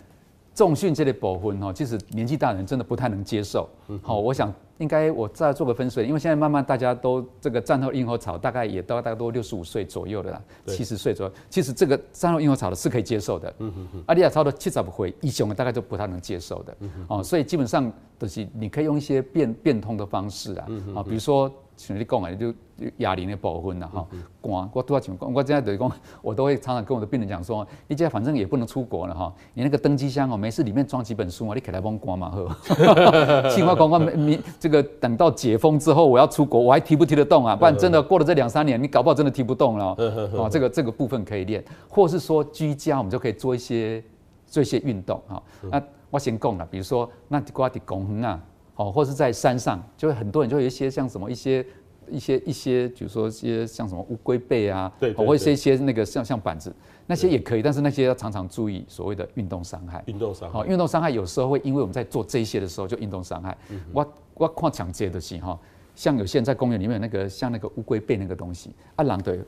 [0.53, 3.69] 重训这类部分哈，其实年纪大人真的不太能接受。
[4.01, 4.53] 好，我想。
[4.79, 11.33] 应该我再做个分水，因为现在慢慢大家都这个战后婴儿潮，大概也到大概都六十五岁左右的啦，七十岁左右。
[11.47, 14.03] 其实这个战后婴儿潮的是可以接受的，嗯哼哼。
[14.07, 16.75] 阿利亚超的七十不会，以前的大概就不太能接受的，
[17.07, 21.49] 哦，所以基本上都是你可以用一些变变通的方式啊，啊，比如说。
[21.75, 22.53] 像你讲啊，就
[22.97, 24.07] 哑铃的部分啦，哈，
[24.41, 25.15] 肝我多少钱？
[25.19, 33.49] 我现在等于讲，我都会常常跟我的病人讲说，你现在反正也不能出国了哈，你那个登机箱哦，没事里面装几本书嘛，你可以来帮我关嘛，呵。
[33.49, 37.55] 清华关关你这个等到解封之后，我要出国，我还提不提得动啊？
[37.55, 39.95] 不然真的过了这两三年，你搞不好真的提不动了。
[40.33, 44.03] 哦，这个这个部分可以练，或是说居家，我们就可以做一些
[44.45, 45.41] 做一些运动哈。
[45.71, 48.39] 那我先讲了，比如说那瓜的公园啊。
[48.75, 51.65] 哦，或是在山上，就会很多人就有一些像什么一些
[52.09, 56.73] 一些一些，比如说一些像什么乌龟背啊，对，或者一些那个像像板子，
[57.07, 60.03] 那些也可以，但是那些要常常注意所谓的运动伤害。
[60.07, 63.57] 运动伤害，好，运动伤害有时候会因为我们在做这些的时候就运动伤害。
[63.91, 65.57] 我我看强接的是哈，
[65.95, 69.39] 像有些人在公园里面有那个像那个乌龟背那个东西，啊，狼队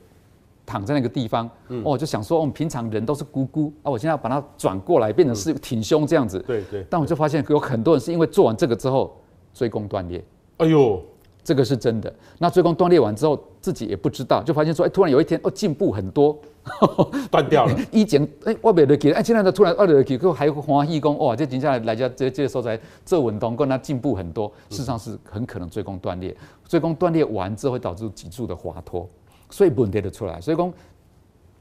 [0.65, 6.39] 躺在那个地方，哦，我就想说我们平常人都是咕咕啊，我现在要把它转过来变成是挺胸这样子。
[6.47, 6.85] 对对。
[6.89, 9.15] 但我就发现有很多人是因为做完这个之后。
[9.57, 10.21] 椎弓断裂，
[10.57, 11.01] 哎呦，
[11.41, 12.13] 这个是真的。
[12.39, 16.37] 那椎弓断裂完之后，自己也不知道，就发现说，哎，突然有一天，哦，进步很多，
[17.31, 17.73] 断掉了。
[17.89, 24.51] 以前，哎，我没得给，哎，现在呢，突然二的给，还有个欢喜讲，哇，这接下来来家这这时候在做运动，跟他进步很多。
[24.69, 26.35] 事实上是很可能椎弓断裂，
[26.67, 29.07] 椎弓断裂完之后会导致脊柱的滑脱，
[29.49, 30.39] 所以问题的出来。
[30.41, 30.73] 所以讲，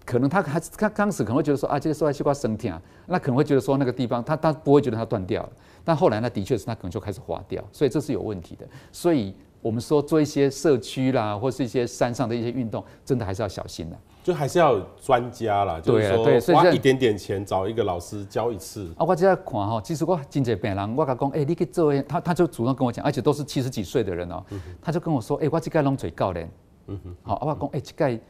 [0.05, 5.53] 可能他还他刚开始可能会觉得说啊，这个蔬菜西瓜生甜，那可能会觉得说那个地方他他不会觉得它断掉了，
[5.85, 8.67] 但后来呢，的确是他可能就开始滑掉，所以这是有问题的。
[8.93, 13.97] 所以我们说做一些社区啦，或是一些山上的一些运动，真的还是要小心的。
[14.23, 18.91] 就还是要有专家啦，就是说花一点点钱找一个老师教一次。
[18.97, 26.51] 啊，我这样看哈，其实我真济病人，我甲讲，哎、欸，你去做，他他就主动跟我讲，而且都是七十几岁的人哦、喔，嗯、他就跟我说，哎、欸，我这个拢做教练，
[26.87, 28.21] 嗯哼，好，我讲，哎、欸，这个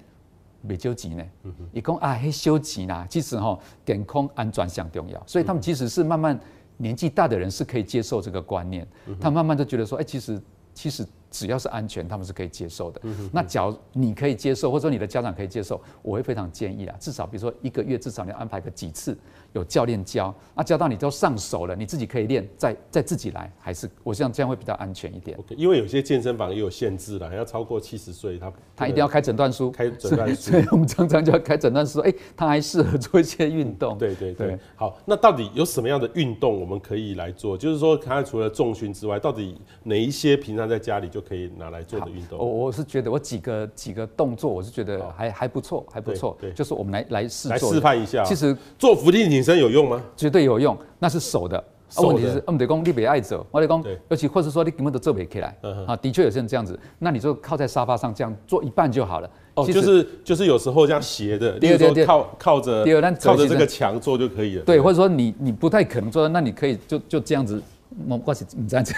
[0.60, 1.24] 没收钱呢，
[1.72, 6.38] 伊讲、嗯、哼啊，嘿，少钱啦，其实哈，健康安全上重要，所以他们其实是慢慢
[6.76, 11.06] 年纪大的人是可以接受这个观念，嗯、哼他慢慢就觉得说，哎、欸，其实其实。
[11.34, 13.00] 只要是安全，他们是可以接受的。
[13.32, 19.18] 那假如你可以接受，或者说你的家长可以接受，我会非常建议啦，至少比如说一个月至少你要安排个几次。
[19.54, 25.38] 有教练教，啊教到你都上手了，你自己可以练，再再自己来，还是我想这样会比较安全一点。
[25.38, 30.50] Okay, 因为有些健身房也有限制了，要超过七十岁，他他一定要开诊断书，开诊断书。
[30.50, 33.96] 所以 我们常常就要开诊断书，哎、欸，他还适合做一些运动。
[33.96, 34.48] 对对对。
[34.48, 37.56] 对好，那到底有什么样的运动我们可以来做？
[37.56, 42.38] 就是说，看看除了重训之外，到底哪一些平常在家里就可以拿来做的运动？
[42.38, 46.36] 我我是觉得我几个几个动作，我是觉得还还不错，还不错。
[46.40, 48.24] 对，就是我们来来试做，来示范一下。
[48.24, 50.02] 其实做伏地挺身有用吗？
[50.16, 51.62] 绝对有用，那是手的。
[51.94, 55.56] 啊问题是，我们得讲你别爱走，我得讲，对尤其或者说你根本都做不起来。
[55.86, 59.30] 啊，的确有些人这样子，那你就靠在沙发上这样做一半就好了。
[59.54, 62.84] 哦，就是就是有时候这样斜的，第二说靠靠着
[63.20, 64.64] 靠着这个墙做就可以了。
[64.64, 67.62] 对，或者说你你不太可能做，那你可以就就这样子，
[68.04, 68.92] 没关系，你这样子，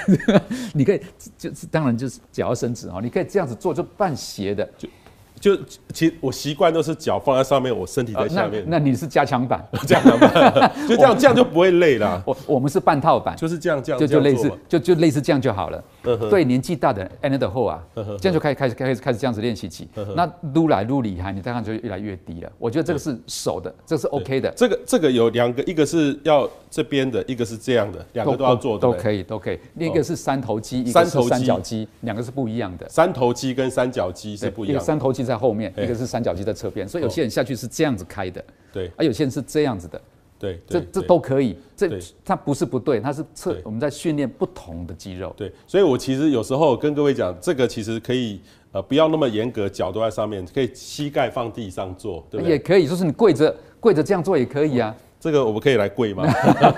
[0.73, 1.01] 你可以
[1.37, 4.89] 就是当然就是脚要伸直哈，你可以这样子做，就半斜的就。
[5.47, 5.57] 就
[5.95, 8.65] 其实我习惯都是脚放在上面，我身体在下面。
[8.67, 12.21] 那那你是加强版，加强版，就这样 这样就不会累了。
[12.27, 15.81] 我我们是半套版，就是这样这样就就类似就就类似这样就好了。
[16.31, 19.89] 对年纪大的的后啊，这样就开始开始开始开始这样子练习起。
[20.15, 22.53] 那撸来撸厉害，你当然就越来越低了。
[22.59, 24.51] 我觉得这个是手的，这个是 OK 的。
[24.57, 29.59] 这个这个有两个，一个是要这边的，一个是这样的，两个都要做，都可以都可以。
[29.75, 32.89] 另一个是三头肌，一个是三角肌，两个是不一样的。
[32.89, 34.85] 三头肌跟三角肌是不一样的。
[34.85, 40.01] 三头肌在后面，一个是三角肌在侧边，所以有些人下去是这样子开的，对，而有些人是这样子的，
[40.39, 41.89] 对，这这都可以，这
[42.25, 48.41] 它不是不对，它是测我们在训练不同的肌肉，对，所以我其实有时候跟各位讲，这个其实可以
[48.73, 52.53] 呃不要那么严格，脚都在上面，可以膝盖放地上做，对不对？
[52.53, 54.95] 也可以，就是你跪着跪着这样做也可以啊。
[55.19, 56.25] 这个我们可以来跪吗？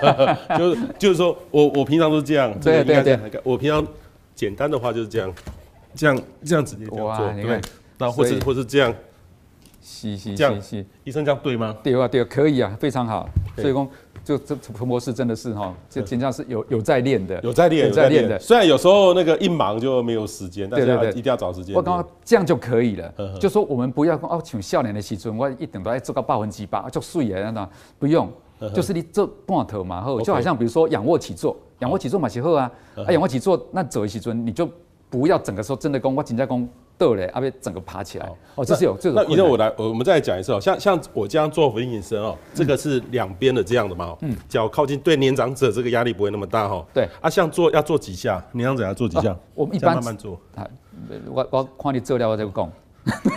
[0.57, 3.85] 就是就是说我我平常都是这样，对对对，我平常
[4.33, 5.33] 简单的话就是这样，
[5.93, 7.61] 这样这样直接这样做，对，
[7.97, 8.95] 那或是或是这样。
[9.81, 10.53] 吸吸这样，
[11.05, 11.75] 医生这样对吗？
[11.81, 13.27] 对啊，对啊，可以啊，非常好。
[13.55, 13.87] 所以说，
[14.23, 18.37] 就这彭博士真的是哈，这真的是有有在练的，有在练，有在练的。
[18.39, 21.75] 虽然有时候那个一忙就没有时间，但是一定要找时间。
[21.75, 28.31] 我刚刚这样就可以了，就说我们不要说哦，请笑脸的时尊，我一等到要做到百分之八，就睡了那不用，
[28.73, 34.69] 就是你做半头嘛后，就好像比如说仰卧起坐，仰卧起坐嘛起后啊，啊仰卧起坐那走的时阵你就
[35.09, 36.67] 不要整个说真的功，我紧在功。
[36.99, 39.23] 对嘞，阿贝整个爬起来哦，这是有这种。
[39.25, 46.85] 那以后我来，我们再来讲一次哦，像像我这样做伏地挺身哦，这个是两边的这样的嘛，嗯，脚靠近，对年长者这个压力不会那么大哈。
[46.93, 49.33] 对，啊，像做要做几下，年长者要做几下？
[49.55, 50.37] 我们一般慢慢做。
[51.31, 52.71] 我我看你做了我再讲。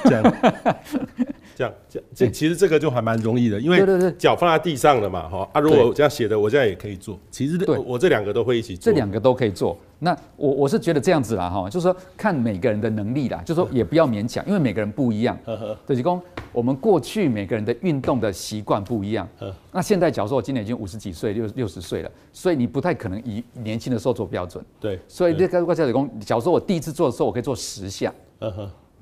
[0.05, 0.23] 这样。
[1.63, 7.19] 这样，这这其实这个就还蛮容易的，因为脚放在地上了嘛，哈啊，如果这样写的，我现在也可以做。
[7.31, 9.77] 其实对，我这两个都会一起做，这两个都可以做。
[10.01, 15.39] 那我我是觉得这样子啦，哈，就是说看每个人的能力啦，就是说也不要勉强，因为每个人不一样。
[15.87, 16.21] 就是说
[16.53, 19.29] 我们过去每个人的运动的习惯不一样。
[19.71, 24.65] 那现在假如说我今年已经五十几岁，六六十岁了，所以你不太可能以年轻的时候做标准。
[24.81, 25.87] 对，所以这个我讲，
[26.19, 28.13] 假如说我第一次做的时候，我可以做十下。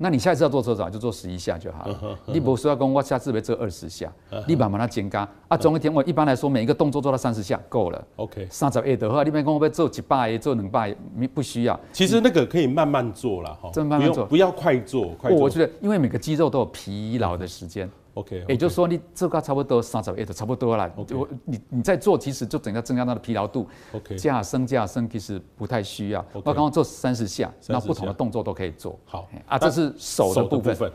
[0.01, 2.17] 那你下一次要做多少，就做十一下就好了。
[2.25, 4.11] 你不需要跟我下次要做二十下，
[4.47, 5.27] 你慢慢的增加。
[5.47, 8.07] 啊，总一天我一般来说每一个动作做到三十下够了。
[8.15, 11.79] OK，三十下的话，你别讲我要做几百下，做两百你，不需要。
[11.93, 15.09] 其实那个可以慢慢做了哈，真慢慢做，不要快做。
[15.19, 15.39] 快做。
[15.39, 17.87] 我觉得，因为每个肌肉都有疲劳的时间。
[18.13, 20.91] OK，也就是说你做个差不多三十个就差不多了。
[20.95, 23.67] 我你你在做，其实就整个增加它的疲劳度。
[23.93, 26.25] OK，加深加深其实不太需要。
[26.33, 28.99] 我刚刚做三十下，那不同的动作都可以做。
[29.05, 30.91] 好啊，这是手的部分。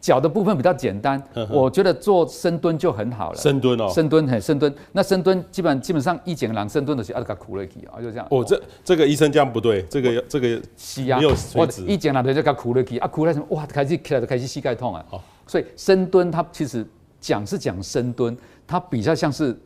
[0.00, 3.38] 脚的部分比较简单，我觉得做深蹲就很好了。
[3.38, 4.74] 深蹲哦，深蹲很深蹲。
[4.90, 8.26] 那深蹲基本基本上一减两深蹲的是阿卡苦了去啊，就这样。
[8.28, 10.60] 哦，这这个医生这样不对，这个这个
[10.96, 11.86] 没有垂直。
[11.86, 13.46] 一减两的就卡苦了去啊，苦了什么？
[13.50, 15.04] 哇，开始起来就开始膝盖痛啊。
[15.52, 16.86] 好，所以深蹲它其实
[17.20, 18.36] 讲是讲深蹲，
[18.66, 19.56] 它比较像是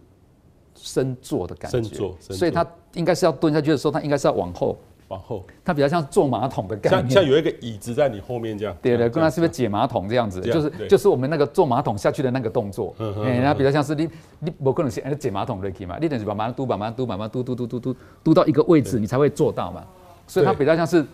[0.74, 1.82] 深坐的感觉。
[1.82, 4.76] 深坐，所以它应该是要蹲下去的时候，它应该是要往后
[5.08, 8.76] 往后，它比较像坐马桶的概念，像像有一个椅子在你后面这样。
[8.82, 10.40] 对对，跟它是不是解马桶这样子？
[10.40, 12.92] 就是就是我们那个坐马桶下去的那个动作。
[12.98, 13.42] 嗯嗯。
[13.44, 14.08] 它比较像是你
[14.40, 15.96] 你不可能是解马桶的嘛？
[16.00, 19.84] 你等于把马桶嘟把马桶嘟把马桶嘟嘟嘟嘟嘟嘟到一个位置，你才会做到嘛。
[20.26, 21.06] 所以它比较像是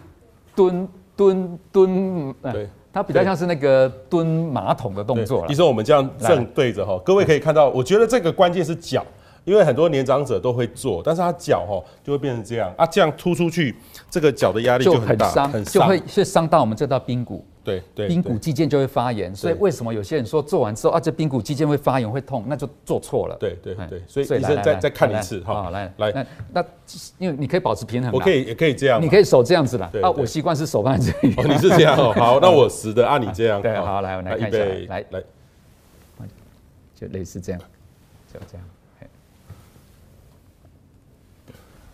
[0.57, 2.35] 蹲蹲蹲。
[2.43, 2.69] 对。
[2.93, 5.47] 它比较像是那个蹲马桶的动作。
[5.49, 9.05] 其实我们这样正对着哈，各位可以看到，我觉得这个关键是脚。
[9.45, 13.75] 因为很多年长者都会做，但是他脚哈就会变成这样啊，这样突出去，
[14.09, 17.45] 这个脚的压力就很大，很伤，就会会伤到我们这道髌骨。
[17.65, 23.37] 对对，髌骨肌腱就会发炎，所以为什么有些人说做完之后啊，这髌骨肌腱会发炎会痛，那就做错了。
[23.37, 26.65] 对对对，所以医生再再看一次哈，来来，那那
[27.19, 29.91] 因为你可以保持平衡，我可以也可以这样，你可以手这样子啦。
[30.03, 31.35] 啊，我习惯是手放在这里。
[31.37, 33.63] 哦，你是这样哦，好， 那我实的按你这样。
[33.63, 35.23] 对，好，来我来看一下，来来，
[36.95, 37.61] 就类似这样，
[38.33, 38.67] 就这样。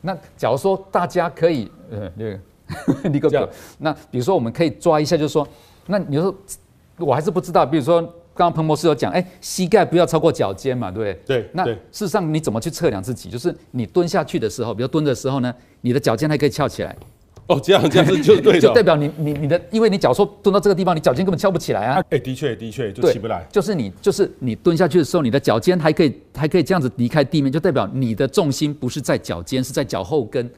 [0.00, 2.38] 那假如说大家可以，嗯，那个，
[3.04, 5.46] 你个个，那比如说我们可以抓一下，就是说，
[5.86, 6.34] 那你说
[6.98, 11.40] 我还是不知道，比如说刚刚彭博士有讲，哎，膝盖不要超过脚尖嘛，对不对？
[11.42, 11.50] 对。
[11.52, 13.30] 那事实上你怎么去测量自己？
[13.30, 16.94] 就是你蹲下去的时候，比如蹲的时候呢，你的脚尖还可以翘起来。
[17.46, 22.02] 哦，这样这样子就对了， 就代表你你你的，因为你脚说蹲到这个地方，你脚尖根本翘不起来啊。
[22.10, 23.46] 哎，的确的确就起不来。
[23.50, 30.50] 就是你就是你蹲下去的时候，你的脚尖还可以还可以这样子离开地面，就代表你的重心不是在脚尖，是在脚后跟。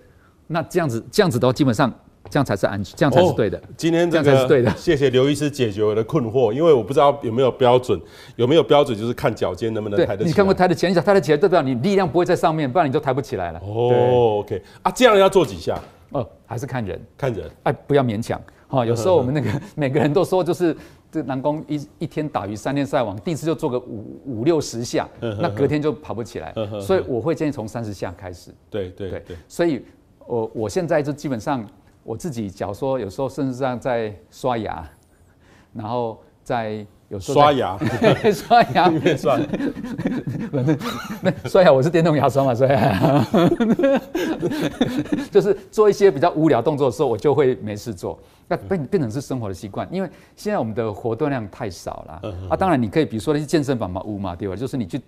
[0.52, 1.92] 那这样子这样子的话，基本上
[2.28, 3.60] 这样才是安全，这样才是对的。
[3.76, 4.68] 今天这样才是对的。
[4.76, 8.00] 谢谢刘医师解决我的困惑，因为我不知道有没有标准，
[8.34, 10.28] 有没有标准就是看脚尖能不能抬得起来。
[10.28, 13.60] 你看过抬得起来，你脚抬得起来，代表你力量不会在上面，不然你就抬不起来了。
[13.60, 15.78] 哦，OK 啊，这样要做几下？
[16.10, 18.40] 哦，还是看人，看人，哎，不要勉强。
[18.66, 20.76] 哈， 有时候我们那个每个人都说，就是
[21.10, 26.52] 这南宫一一天打鱼三天晒网，第一次就做个五五六十下，那隔天就跑不起来。
[26.80, 28.52] 所以我会建议从三十下开始。
[28.68, 29.36] 对对对。
[29.48, 29.84] 所以
[30.30, 31.66] 我我现在就基本上
[32.04, 34.88] 我自己，假如说有时候甚至上在刷牙，
[35.72, 36.86] 然后在。
[37.10, 37.76] 有时候刷牙，
[38.32, 39.36] 刷牙 没刷，
[41.20, 43.26] 那刷牙我是电动牙刷嘛，刷牙，
[45.28, 48.16] 就是做一些比较无聊动作的时候，我就会没事做，
[48.46, 52.56] 那变变成是生活的习惯，因为现在我们的活动量太少了啊。
[52.56, 54.54] 当然你可以比如说那些健身房嘛，屋嘛，对吧？
[54.54, 55.02] 就是你去。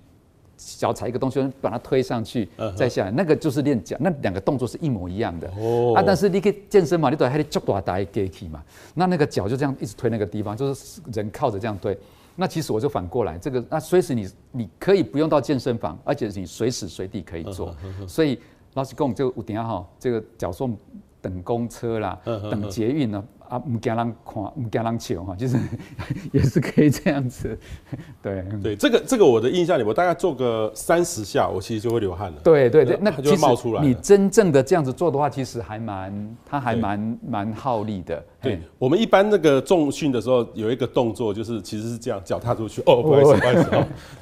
[0.79, 5.49] 脚踩一个东西，把它推上去，再下来，那个就是练脚，那两个动作是一模一样的。
[5.59, 5.95] 哦。
[5.97, 8.63] 啊，但是你可以健身嘛，你都还得脚大大给起嘛。
[8.95, 11.97] 那那个脚就这样一直推那个地方，就是人靠着这样推。
[12.35, 17.75] 那其实我就反过来，这个那随时你你可以不用到健身房，而且你随时随地可以做。
[18.09, 18.39] 所以
[18.75, 20.77] 老实讲，这个五点哈，这个脚送
[21.21, 23.23] 等公车啦，等捷运呢。
[23.53, 25.59] 啊，不惊人看，不惊人笑哈，就是
[26.33, 27.59] 也是可以这样子，
[28.23, 32.39] 对对，这个这个我的印象里，我大概做个三十下，我其实就会流汗了。
[32.43, 33.83] 对对对，那它就冒出来。
[33.83, 38.25] 你真正的这样子做的话，其实还蛮，它还蛮蛮耗力的。
[38.41, 43.71] 对，我们一般那个重训的时候有一个动作，就是其实是这样，脚踏出去，哦，不好意思，不好意思，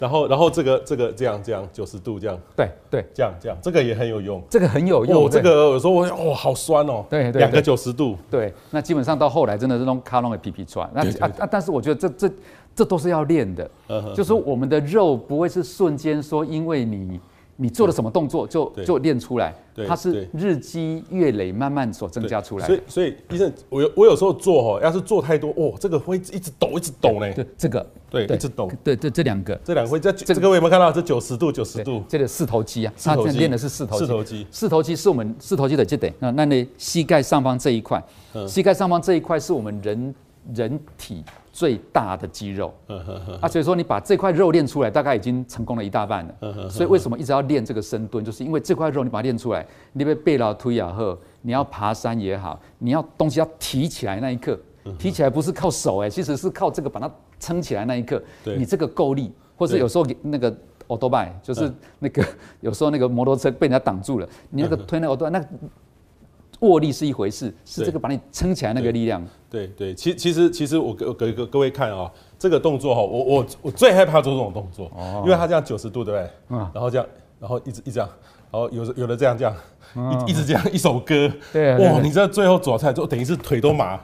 [0.00, 5.30] 然后然后这个这个这样这样九十度这样，对对，这样这样，这个也很有用，这个很有用。
[5.30, 9.19] 这个有时候我哦好酸哦，对对，两个九十度，对，那基本上。
[9.20, 11.46] 到后来真的是弄卡弄的皮皮出来，那啊啊！
[11.50, 12.34] 但是我觉得这这
[12.74, 13.70] 这都是要练的，
[14.16, 17.20] 就是我们的肉不会是瞬间说，因为你
[17.60, 19.54] 你做了什么动作就就练出来，
[19.86, 22.66] 它是日积月累慢慢所增加出来。
[22.66, 27.32] 所以所以医生，我有我有时候做哈，要是做太多哦，这个会一直抖一直抖呢。
[27.34, 28.70] 对，这个对一直抖。
[28.82, 30.90] 对对，这两个这两个会这这个各位有没有看到？
[30.90, 34.06] 这九十度九十度，这个四头肌啊，他练的是四头肌。
[34.06, 38.02] 四头肌，四头肌是我们四头肌的这点那那那膝盖上方这一块。
[38.48, 40.14] 膝盖上方这一块是我们人
[40.54, 42.72] 人体最大的肌肉，
[43.40, 46.68] 啊，所以说你把这块肉练出来，大概已经成功了一大半了。
[46.70, 54.58] 所以为什么一直要练这个深蹲，就是因为这块肉你把它练出来，你被背了推也好，你要爬山也好，你要东西要提起来那一刻，
[54.98, 62.24] 提起来不是靠手哎，其实是靠这个把它撑起来那一刻，你这个够力，或是有时候那个欧多拜，就是那个
[62.60, 65.44] 有时候那个摩托车被人家挡住了，你那个 推那个欧多拜那。
[66.60, 69.22] 握力是一回事，是这个把你撑起来那个力量。
[69.50, 74.90] 对对，其其实其实我给给各各位看啊，这个动作哈，我我我最害怕做这种动作，
[75.24, 76.58] 因为它这样九十度，对不对？
[76.72, 77.06] 然后这样，
[77.40, 78.08] 然后一直一直这样，
[78.50, 79.54] 然后有有的这样这样，
[80.26, 83.98] 一一直这样一首歌，对，哇，你知道最后走出来之后，等于是腿都麻，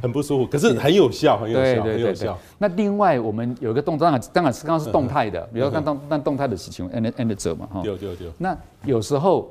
[0.00, 2.38] 很不舒服，可是很有效，很有效，很有效。
[2.58, 7.82] 那另外我们有一个动作，当然当然是刚刚是动态的，比如说刚刚动态的事情，end end 者嘛哈。
[7.82, 8.30] 对对对。
[8.38, 9.50] 那有时候。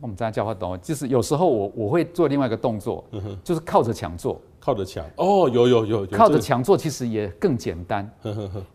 [0.00, 3.04] 我们这样叫他懂，就是有时候我我会做另外一个动作，
[3.44, 5.04] 就是靠着墙做，靠着墙。
[5.16, 8.10] 哦，有有有，靠着墙做其实也更简单。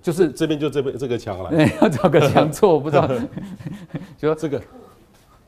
[0.01, 1.49] 就是这边就这边这个墙了。
[1.49, 3.07] 对， 要找个墙做，我 不知道。
[4.17, 4.61] 就说这个，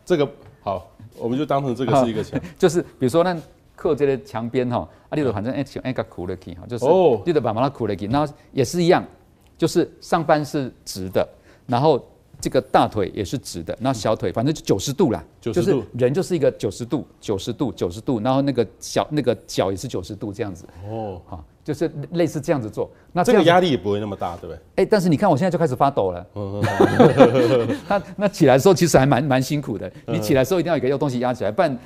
[0.03, 0.27] 这个
[0.61, 3.37] 好，我们就当成这个是一个墙，就是比如说那
[3.75, 4.77] 靠这个墙边哈，
[5.09, 6.85] 啊，你就反正哎像哎个苦了去哈，就是
[7.25, 9.03] 你就把把它苦了去，然后也是一样，
[9.57, 11.27] 就是上半是直的，
[11.67, 12.03] 然后。
[12.41, 20.65] 这个大腿也是直的，然后小腿反正就九十度啦，就是人就是一个九十度、九十度、九十度，然后那个小那个脚也是九十度这样子。
[20.89, 22.89] 哦，好，就是类似这样子做。
[23.11, 24.59] 那这，这个压力也不会那么大，对不对？
[24.77, 26.25] 哎，但是你看我现在就开始发抖了。
[26.35, 26.63] 嗯
[27.89, 29.91] 那那起来的时候其实还蛮蛮辛苦的。
[30.07, 31.77] 你起来的时候一定要有一个东西压起来，不然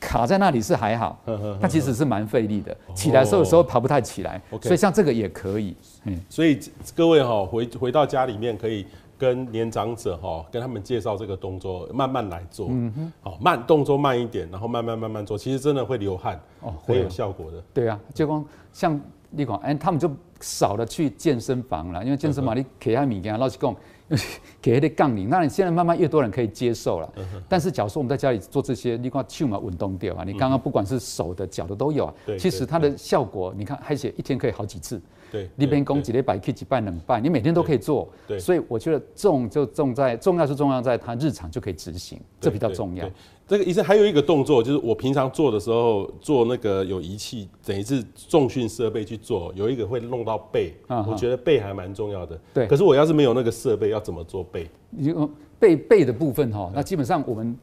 [0.00, 1.22] 卡在那里是还好，
[1.60, 2.76] 它其实是蛮费力的。
[2.92, 5.76] 起来的时候有时候爬不太起来，所以像这个也可以。
[6.06, 6.58] 嗯，所以
[6.96, 8.84] 各位哈，回回到家里面可以。
[9.18, 17.62] 跟年长者哈，跟他们介绍这个动作，慢慢来做，嗯哼，好慢动作慢一点，然后慢慢慢慢做，其实真的会流汗，哦，会有效果的。
[17.72, 19.00] 对啊，就光像
[19.30, 20.10] 你讲，哎，他们就
[20.40, 23.74] 少了去健身房了，因为健身房你给他米给他老实讲，
[24.62, 27.12] 给他的杠铃，那你现在慢慢越多人可以接受了。
[27.48, 35.00] 但是假如说我们在家里做这些，你看手嘛稳动掉啊，你刚刚不管是手的、脚的都有啊，其实它的效果，你看而且一天可以好几次。
[35.32, 38.08] 对，那边攻击的百 K 几半冷半，你每天都可以做。
[38.24, 43.04] 对，所以我觉得重就重在重要是重要在它日常就可以执行，这比较重要。
[43.46, 52.40] 这个医生还有一个动作，就是我平常做的时候做那个有仪器，等于是重训设备去做，有一个会弄到背，我觉得背还蛮重要的。
[52.54, 54.68] 对，可是我要是没有那个设备，要怎么做背？
[54.90, 55.14] 你
[55.58, 57.56] 背背的部分哈，那基本上我们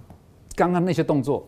[0.55, 1.47] 刚刚那些动作。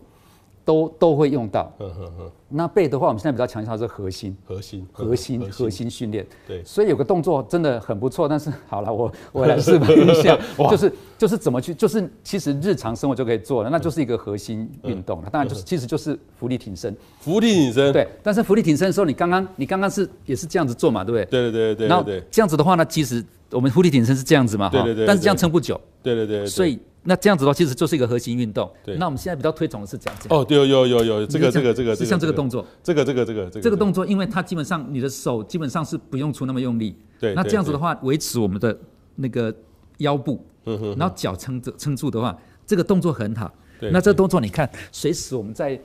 [0.64, 6.26] 都都会用到，呵呵呵，那背的话，我们现在比较强调是核心，核心，核心，核心训练。
[6.48, 10.38] 对，所以有个动作真的很不错，但是 好了，我我来示范一下，
[10.70, 15.28] 就是就是怎么去，就是其实日常生活就可以做了，那就是一个核心运动了。
[15.30, 17.92] 当然就是其实就是浮力挺身，浮力挺身。
[17.92, 21.24] 对，但是浮力挺身的时候，你刚刚你刚刚是也是这样子做嘛，对不对？
[21.26, 21.88] 对对对对。
[21.88, 25.06] 然后这样子的话呢，其实我们浮力挺身是这样子嘛，对对对。
[25.06, 25.78] 但是这样撑不久。
[26.02, 26.46] 对对对。
[26.46, 26.78] 所以。
[27.04, 28.70] 那这样子的话，其实就是一个核心运动。
[28.84, 28.96] 对。
[28.96, 30.34] 那我们现在比较推崇的是讲这样子。
[30.34, 32.66] 哦，有有有有，这个这个这个是像这个动作。
[32.82, 36.96] 这个这个这个这个动作，因为它基本上你的手基本上是不用出那么用力。
[37.20, 37.34] 对。
[37.34, 38.76] 那这样子的话，维持我们的
[39.16, 39.54] 那个
[39.98, 40.44] 腰部。
[40.96, 42.36] 然后脚撑着撑住的话，
[42.66, 43.52] 这个动作很好。
[43.78, 43.90] 对。
[43.90, 45.80] 那这个动作你看，随时我们在。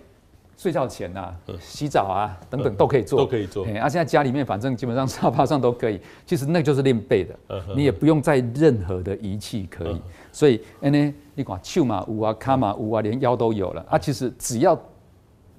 [0.60, 3.66] 睡觉前啊，洗澡啊，等等都可以做，都可以做。
[3.66, 5.98] 哎，啊，现在家里面反正基本上 沙发上都可以。
[6.26, 10.02] 其实那就是练背的，你也不用再任何的仪器可以。
[10.34, 13.98] 所以，哎呢，你管手嘛舞啊，卡嘛舞啊，连腰都有了啊。
[13.98, 14.78] 其实只要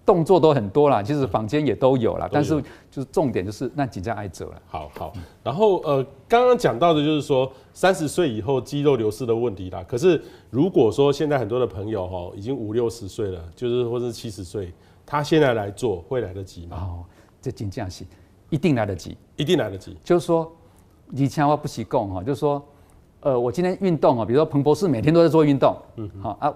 [0.05, 2.28] 动作都很多啦，其实房间也都有啦。
[2.30, 4.62] 但是就是重点就是那几家挨折了。
[4.66, 9.82] 好好，然后呃，刚刚讲到的就是说三十岁以后肌肉流失的问题啦。
[9.88, 10.20] 可是
[10.51, 14.70] 如果说现在很多的朋友哈，已经五六十岁了，就是或者是七十岁。
[15.11, 16.76] 他现在来做会来得及吗？
[16.76, 17.04] 哦，
[17.42, 18.04] 这真正是
[18.48, 19.98] 一定来得及，一定来得及。
[20.04, 20.48] 就是说，
[21.11, 22.64] 以前我不习惯哈，就是说，
[23.18, 26.54] 呃，我今天运动啊，比如说彭博士每天都在做运动，嗯，好啊，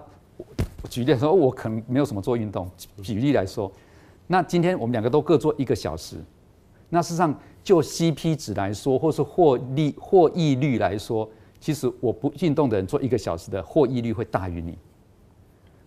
[0.89, 2.71] 举例来说，我可能没有什么做运动。
[3.03, 3.69] 举例来说，
[4.25, 6.15] 那今天我们两个都各做一个小时，
[6.87, 11.29] 那事实上就 CP 值来说，或是获利获益率来说，
[11.59, 14.77] 其实我不运动的人做一个小时的获益率会大于你。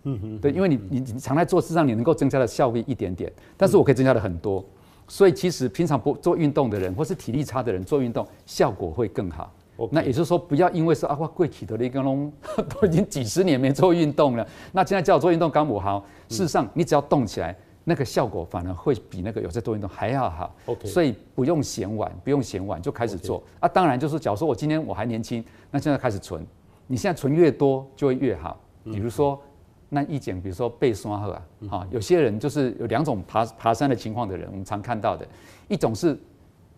[0.03, 4.63] 嗯哼，对，因为你你你常在做，事实上你能够增加的效率一点点，但是我可以增加的很多，
[5.07, 9.53] 所以其实平常不做运动的人，或是体力差的人做运动，效果会更好。
[9.91, 12.29] 那也就是说，不要因为说啊，我贵体的那个龙
[12.69, 16.05] 都已经几十年没做运动了，那现在叫我做运动刚不好。
[16.27, 20.53] 事实上，你只要动起来，那个效果反而会比那个有在做运动还要好。
[20.65, 23.69] OK，所以不用嫌晚，不用嫌晚就开始做.啊。
[23.69, 25.41] 当然就是，假如说我今天我还年轻，
[25.71, 26.45] 那现在开始存，
[26.87, 28.59] 你现在存越多就会越好。
[28.83, 29.41] 比如说。
[29.89, 35.27] 那一讲，比如说背山好啊，哈，有些人就是有两种爬爬山的情况的人，我们常看到的，
[35.67, 36.17] 一种是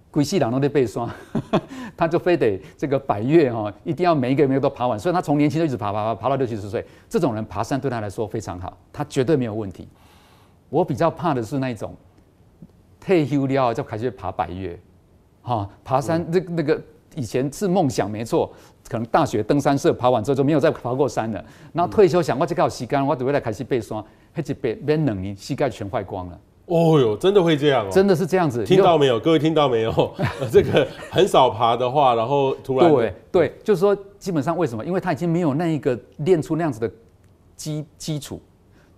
[0.09, 1.09] 鬼细朗都在背山，
[1.97, 9.87] 他就非得这个百岳哈，一定要每一个每个都爬完，所以他从年轻就一直爬爬爬，爬到六七十岁，这种人爬山对他来说非常好，他绝对没有问题。
[10.69, 11.93] 我比较怕的是那种
[12.99, 14.79] 退休了就开始爬百岳，
[15.41, 16.81] 哈，爬山那那个
[17.15, 18.51] 以前是梦想没错。
[18.89, 21.41] 可能大学登山社爬完之后就没有再爬过山了，
[21.71, 24.03] 然后退休想我这个膝盖，我准备来开始背山，
[24.33, 26.37] 开始背背两年，膝盖全坏光了。
[26.65, 27.89] 哦哟，真的会这样哦？
[27.89, 29.17] 真的是这样子，听到没有？
[29.17, 30.13] 各位听到没有？
[30.51, 34.83] 这个很少爬的话，然后突然对对，就是说基本上为什么？
[34.85, 36.91] 因为他已经没有那一个练出那样子的
[37.55, 38.41] 基基础，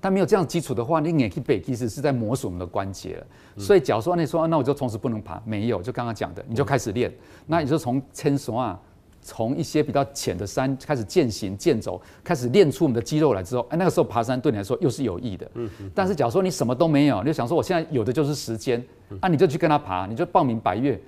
[0.04, 3.26] 他没有这样基础的话，你也可以背，其实是在磨损我们的关节了。
[3.58, 7.10] 所以假如说你说那我就从此不能爬，没有，就刚刚讲的，你就开始练，
[7.48, 8.78] 那你就从牵手啊。
[9.26, 15.50] 从一些比较浅的山开始健行健走，开始练出我们的肌肉来之后，哎，那个时候爬山对你来说又是有益的。
[15.54, 15.90] 嗯嗯。
[15.96, 18.86] 但是假如说你什么都没有，你就想说我现在有的就是时间，
[19.22, 21.00] 啊，你就去跟他爬，你就报名百岳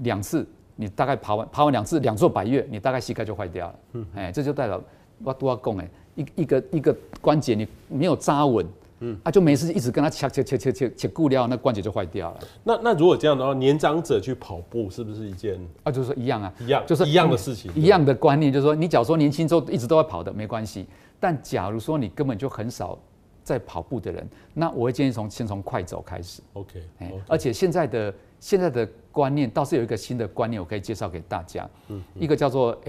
[0.00, 3.74] 两次，你大概爬完爬完两次两座百岳，你大概膝盖就坏掉了。
[3.94, 4.06] 嗯。
[4.14, 4.78] 哎，这就代表
[5.22, 8.66] 我都要讲哎，一一个一个关节你没有扎稳。
[9.00, 12.38] 嗯，啊，就没事，一直跟他切切切切切切固料，那关节就坏掉了。
[12.62, 15.90] 那那如果这样的话，年长者去跑步是不是一件啊？
[15.90, 20.86] 就是说一样啊，一样，就是一样的事情，一样的观念，就是说你假如说年轻时候一直都在跑的没关系，
[21.18, 22.96] 但假如说你根本就很少
[23.42, 26.40] 在跑步的人，那我会建议从先从快走开始。
[26.52, 31.68] OK，哎，而且现在的现在的观念倒是有一个新的观念，我可以介绍给大家。
[31.88, 32.80] 嗯，一个叫做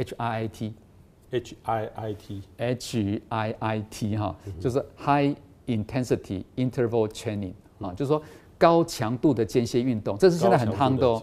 [1.41, 5.36] HIIT，HIIT，HIIT 哈，就是 High。
[5.67, 8.21] Intensity interval training 啊，就是说
[8.55, 11.19] 高强度的间歇运动，这是现在很夯的哦。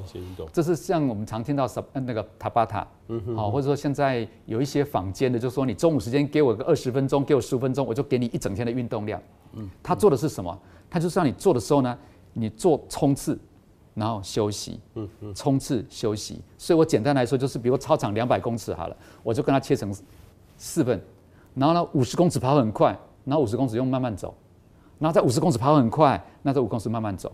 [0.53, 2.85] 这是像我们常听到什那个塔巴塔，
[3.37, 9.23] 好，或者说现在有一些坊间的，就是说你中午时间给我个二十分钟，给我十五分钟，我就给你一整天的运动量。
[9.53, 10.61] 嗯，他做的是什么？
[10.91, 11.97] 他就是让你做的时候呢，
[12.33, 13.39] 你做冲刺，
[13.95, 16.41] 然后休息，嗯嗯，冲刺休息。
[16.59, 19.95] 所以我简单来说，就是比如操场两百公尺好了，我就跟他切成
[20.57, 21.01] 四份，
[21.55, 22.99] 然后呢，五十公尺跑很快。
[23.25, 24.35] 然后五十公尺用慢慢走，
[24.99, 27.31] 然后在五十公尺跑很快，那这五公尺慢慢走，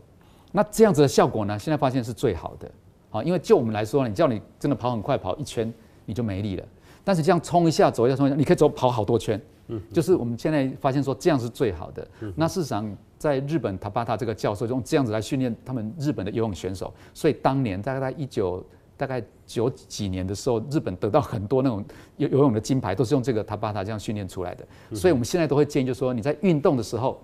[0.52, 1.58] 那这样子的效果呢？
[1.58, 2.70] 现在发现是最好的，
[3.08, 5.72] 好，因为就我们来说，你叫你真的跑很快，跑一圈
[6.04, 6.64] 你就没力了。
[7.02, 12.06] 但是这样冲一下，走一下，冲一下，你可以走跑好多圈，嗯，就是我们现在发现说这样是最好的。
[12.36, 18.64] 那事实上，在日本塔巴塔这个教授用这样子来训练他们日本的游泳选手，所以当年大概在一九。
[18.98, 21.84] 大概九几年的时候，日本得到很多那种
[22.16, 24.66] 游游泳的金牌，都是用这个塔巴塔这样训练出来的。
[24.92, 27.16] 所以我们现在都会建议，就是说你在运动的时候，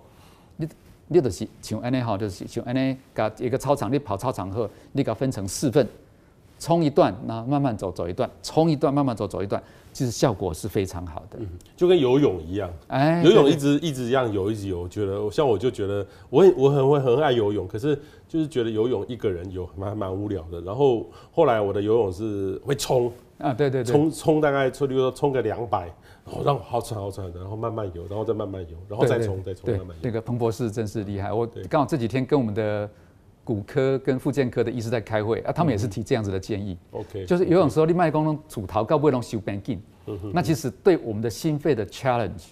[0.55, 0.65] 你
[1.09, 5.85] 你就是像安内哈，就是请安尼，搞一个操场，你跑操场后，你给它分成四份，
[6.65, 9.61] 冲一段，然后慢慢走走一段，冲一段，慢慢走走一段。
[9.93, 11.47] 其实效果是非常好的，嗯，
[11.77, 17.95] 就跟游泳一样，哎，游泳一直一直这样游，一直游，我觉得像我就觉得我很我很会很爱游泳，可是
[18.27, 20.59] 就是觉得游泳一个人游蛮蛮无聊的。
[20.61, 25.81] 然后后来我的游泳是会冲啊，对对对，冲冲大概冲，比如说冲个两百，
[26.25, 30.01] 然后让好喘好喘的，然后慢慢游，然后再慢慢游，然后再冲再冲，慢慢游。
[30.01, 32.89] 那个彭博士真是厉害，我刚好这几天跟我们的。
[33.45, 36.75] 骨科跟复健科的医师在开会啊，他们也是提这样子的建议。
[36.91, 39.79] OK，就是有种时候你卖功能阻逃，高不会弄修变紧。
[40.33, 42.47] 那其实对我们的心肺的 challenge，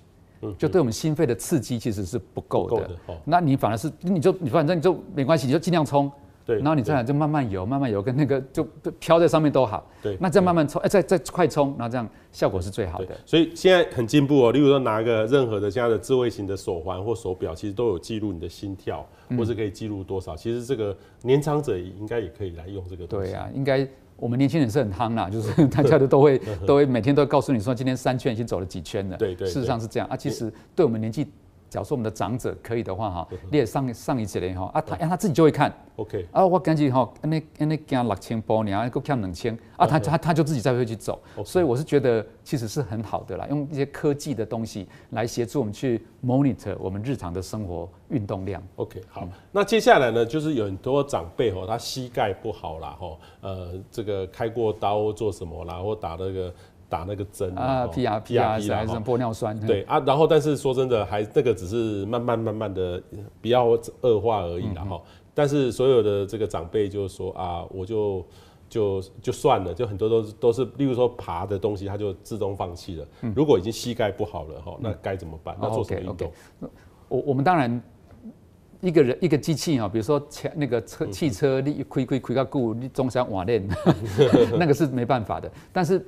[0.58, 2.91] 就对我们心肺的刺激其实是不够的。
[3.26, 6.12] 那你反而是你就你反正你就没关系，你就尽量冲。
[6.46, 8.64] 对，然后你再来就慢慢游，慢慢游，跟那个就
[9.00, 9.89] 飘在上面都好。
[10.02, 13.16] 对，那再慢慢冲，哎，再再快冲，然后这样效果是最好的。
[13.26, 20.36] 所以现在很进步哦，例如说拿个任何的现在的智慧型的手环或手表，其实都有记录你的心跳，或是可以记录多少。
[20.36, 23.32] 其实这个年长者应该也可以来用这个东西。
[23.32, 23.88] 对啊，应该
[24.18, 29.16] 我们年轻人是很夯啦，就是 大家都都会 都会每天都告诉你说今天三圈已经走了几圈了。
[29.16, 30.18] 对对，事实上是这样啊。
[30.18, 31.26] 其实对我们年纪。
[31.74, 36.24] 假如说我们的长者可以的话哈，你也上上一节嘞哈啊，他他自己就会看，OK。
[36.32, 48.61] 啊，我感觉哈，那那那加六千步，你还够看两千啊，他他他就自己再会去走，所以我是觉得其实是很好的啦，用一些科技的东西来协助我们去 monitor 我们日常的生活运动量。
[48.76, 56.53] OK，好，那接下来呢，就是有很多长辈哈，他膝盖不好啦哈，呃，这个开过刀做什么啦，或打那个。
[56.94, 59.60] 打那个针啊，P R P R 还是玻尿酸？
[59.66, 63.02] 对啊，然后但是说真的，还那个只是慢慢慢慢的
[63.41, 63.66] 比较
[64.02, 65.02] 恶化而已，然后
[65.34, 68.24] 但是所有的这个长辈就说啊，我就
[68.70, 73.08] 就就算了，就很多都是都是，例如说爬的东西，他就自动放弃了。
[73.36, 75.58] 如果已经膝盖不好了哈，那该怎么办？
[75.60, 76.32] 那做什么运动？
[77.08, 77.82] 我我们当然
[78.82, 80.22] 一个人一个机器啊，比如说
[80.54, 83.68] 那个车汽车，你开开开个固，你中山瓦链，
[84.60, 86.06] 那个是没办法的，但是。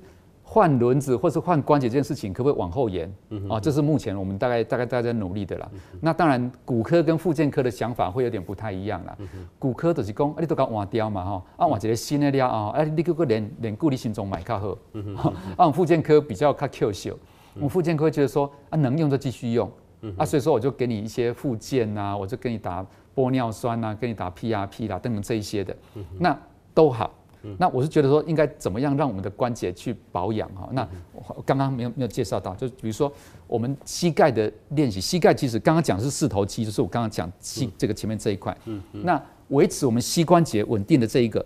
[0.48, 3.12] 换轮子或是换关节这件事情，可不可以往后延？
[3.50, 5.70] 啊，这是目前我们大概大概大家在努力的啦。
[6.00, 9.18] 那当然，骨科跟附件科的想法会有点不太一样啦。
[9.58, 14.70] 骨科就是讲，啊，你都讲换掉嘛，哈，啊，换一个新的了啊，哎，你搁个连连固你心中买较好。
[15.18, 17.20] 啊，我们复健科比较较 Q 秀，
[17.56, 19.70] 我们复健科会觉得说，啊，能用就继续用。
[20.16, 22.86] 啊，所以说我就给你一些附件呐，我就给你打
[23.16, 25.76] 玻尿酸呐，给你打 PRP 啦等等这一些的，
[26.20, 26.38] 那
[26.76, 27.12] 都好。
[27.58, 30.70] 那我是觉得说，应该怎么样让我们的关节去保养哈？
[30.72, 33.12] 那我刚刚没有没有介绍到，就比如说
[33.48, 38.56] 我们膝盖的练习，膝盖其实刚刚讲是四头肌，就是我刚刚讲膝这个前面这一块。
[38.66, 39.04] 嗯嗯。
[39.06, 41.46] 那维持我们膝关节稳定的这一个，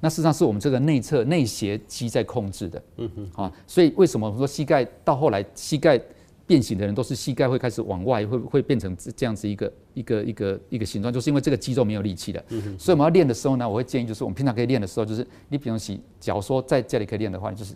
[0.00, 2.82] 那事实上是我们这个内侧内斜肌在控制的。
[2.96, 3.30] 嗯嗯。
[3.34, 6.00] 啊，所以为什么我们说膝盖到后来膝盖？
[6.46, 12.42] 变形的人都是膝盖会开始往外，会会变成这样子一个一个一个一个形状，就是因为这个肌肉没有力气了。
[12.78, 17.74] 所以我们要练的时候呢，我会建议就是我们平常可以练的时候，就是你比如洗，假如说在家里可以练的话，就是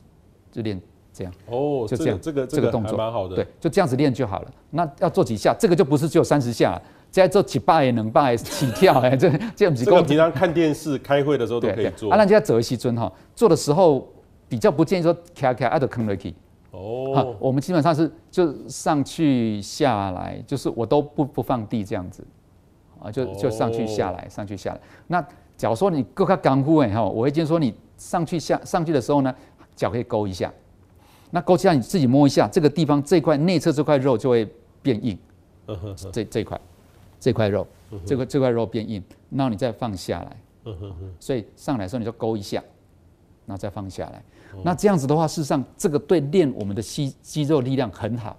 [0.53, 0.81] 就练
[1.13, 1.33] 这样。
[1.47, 3.35] 哦，就这样，这个这个动作蛮好的。
[3.35, 4.51] 对，就这样子练就好了。
[4.71, 5.53] 那要做几下？
[5.59, 9.85] 这个就不是只有三十下，再做几百也能百 起跳哎，这这样子。
[9.85, 12.09] 这个平常看电视、开会的时候都可以做。
[12.13, 14.09] 啊，那人家走一西尊哈，做的时候
[14.49, 16.33] 比较不建议说卡卡爱的坑了去。
[16.71, 22.25] 哦，好，我们基本上是就上去下来，就是我都不不放地这样子，
[23.01, 24.81] 啊，就就上去下来，上去下来。
[25.09, 25.21] 那
[25.57, 29.35] 假如说你够卡刚乎哎哈，我会建议说你上去下上去的时候呢，
[29.75, 30.53] 脚可以勾一下，
[31.31, 34.49] 那勾一下你自己摸一下，这个地方这块内侧这块肉就会
[34.81, 35.19] 变硬，
[36.13, 36.61] 这这块
[37.19, 37.67] 这块肉，
[38.07, 40.37] 这块这块肉变硬，然后你再放下来，
[41.19, 42.63] 所以上来的时候你就勾一下，
[43.51, 44.23] 然后再放下来。
[44.63, 48.37] 那这样子的话，事实上这个对练我们的肌肌肉力量很好。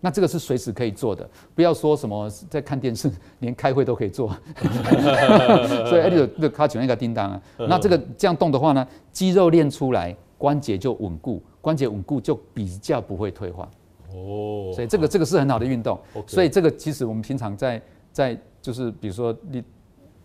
[0.00, 4.34] 那这个是随时可以做的，不要说什么在看电视，连开会都可以做。
[5.86, 7.42] 所以哎，就就卡起那个叮当啊。
[7.58, 13.68] 那这个这样动的话呢，肌肉练出来，关节就稳固，关节稳固就比较不会退化。
[14.14, 14.72] 哦。
[14.74, 16.00] 所以这个这个是很好的运动。
[16.26, 19.62] 所以这个其实我们平常在在就是比如说你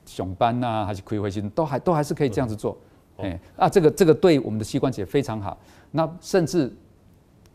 [0.05, 2.77] 熊班呐，还是开会时，都还都还是可以这样子做。
[3.17, 5.57] 哎，啊，这个这个对我们的膝关节非常好。
[5.91, 6.71] 那甚至。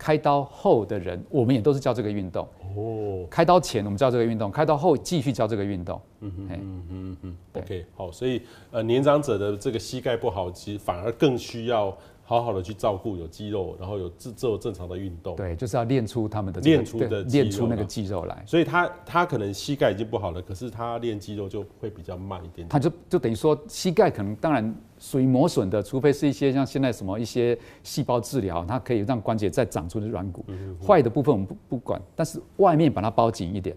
[0.03, 2.49] 开刀后的人，我们也都是教这个运动。
[2.75, 6.01] 哦，开刀前我们教这个运动，开刀后继续教这个运动。
[6.21, 7.37] 嗯哼嗯嗯嗯。
[7.53, 8.41] OK，好，所以
[8.71, 11.95] 呃，年长者的这个膝盖不好，其实反而更需要
[12.25, 15.37] 好好的去照顾，有肌肉，然后有自做正常的运动。
[15.37, 18.43] 对，就是要练出他们的练出的练出那个肌肉来。
[18.47, 22.69] 所以他他可能膝盖已经不好了，可是他练肌肉就会比较慢一点点。
[22.71, 24.75] 他就就等于说膝盖可能当然。
[25.01, 30.45] 属于磨损的，除非是一些像现在什么一些细胞治疗，它可以让关节再长出的软骨。
[30.87, 33.75] 坏的部分我们不不管，但是外面把它包紧一点，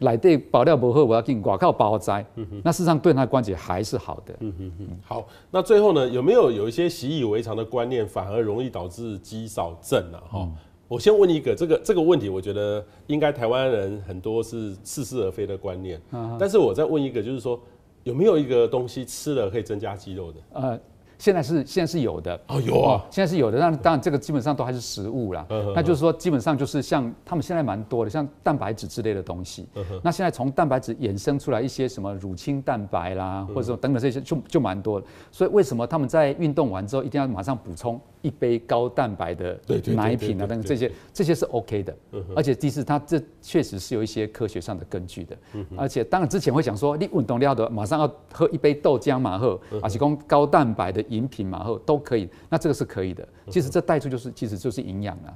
[0.00, 2.26] 来对保料不好，我要给你挂靠包摘。
[2.64, 4.34] 那事实上对它的关节还是好的。
[4.40, 4.88] 嗯嗯嗯。
[5.04, 10.18] 好，那最后呢，有没有有一些习以为常的观念，反而容易导致肌少症呢？
[10.28, 10.48] 哈，
[10.88, 16.00] 我先问一个这个这个问题，我觉得应该台湾人很多是似是而非的观念。
[16.40, 17.60] 但是我再问一个，就是说。
[18.04, 20.38] 有没有一个东西吃了可以增加肌肉的？
[20.54, 20.80] 呃，
[21.18, 23.58] 现在是现在是有的哦，有啊，现在是有的。
[23.58, 25.46] 但当然这个基本上都还是食物啦。
[25.74, 29.68] 那就是说，基本上就是像他们现在蛮多的，像蛋白质之类的东西。
[29.74, 35.06] 嗯那现在从蛋白质衍生出来一些什么乳清蛋白啦，或者说等等这些，就就蛮多的。
[35.30, 38.00] 所以为什么他们在运动完之后一定要马上补充？
[38.22, 39.58] 一杯高蛋白的
[39.94, 41.96] 奶品啊，等等这些，这些是 OK 的，
[42.36, 45.36] 而且第四，它这确实是有一些科学上的根据的，
[45.76, 53.26] 而且当然之前会想说，你运动了的马上要喝一杯豆浆嘛，后，而且供高蛋白的饮品嘛，后都可以，那这个是可以的。
[53.48, 55.34] 其实这带出就是，其实就是营养啊，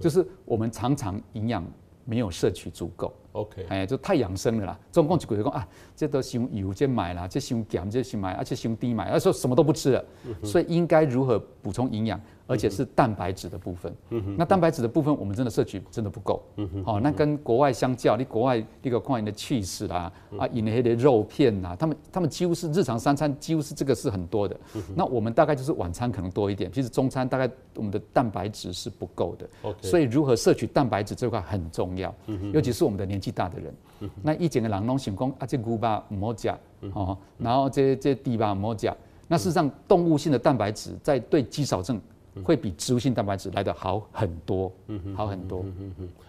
[0.00, 1.64] 就是我们常常营养
[2.04, 3.12] 没有摄取足够。
[3.32, 4.78] OK，哎，就太养生了啦。
[4.90, 10.04] 总共就觉得讲啊，这都伤油，这买啦，这伤咸，这是买，而且伤低买，而说什么都不吃了。
[10.42, 12.20] 所以应该如何补充营养，
[12.52, 13.90] 而且是蛋白质的部分。
[14.36, 16.42] 那蛋白质的部分，我们真的摄取真的不够。
[16.84, 24.54] 好，那跟国外相较，你国外那个矿盐的起司啦，啊，饮那些肉片呐，他们他们几乎是日常三餐几乎是这个是很多的。
[24.94, 29.74] 那我们大概就是晚餐可能多一点，其实中餐大概我们的蛋白质是不够的。
[29.80, 32.14] 所以如何摄取蛋白质这块很重要，
[32.52, 33.74] 尤其是我们的年纪大的人，
[34.22, 36.54] 那一整的人拢想讲啊，这牛肉唔好食
[36.92, 38.92] 哦，然后这这猪肉唔好食。
[39.28, 41.98] 那事实上，动物性的蛋白质在对肌少症
[42.44, 45.64] 会比植物性蛋白质来得好很多，嗯好很多。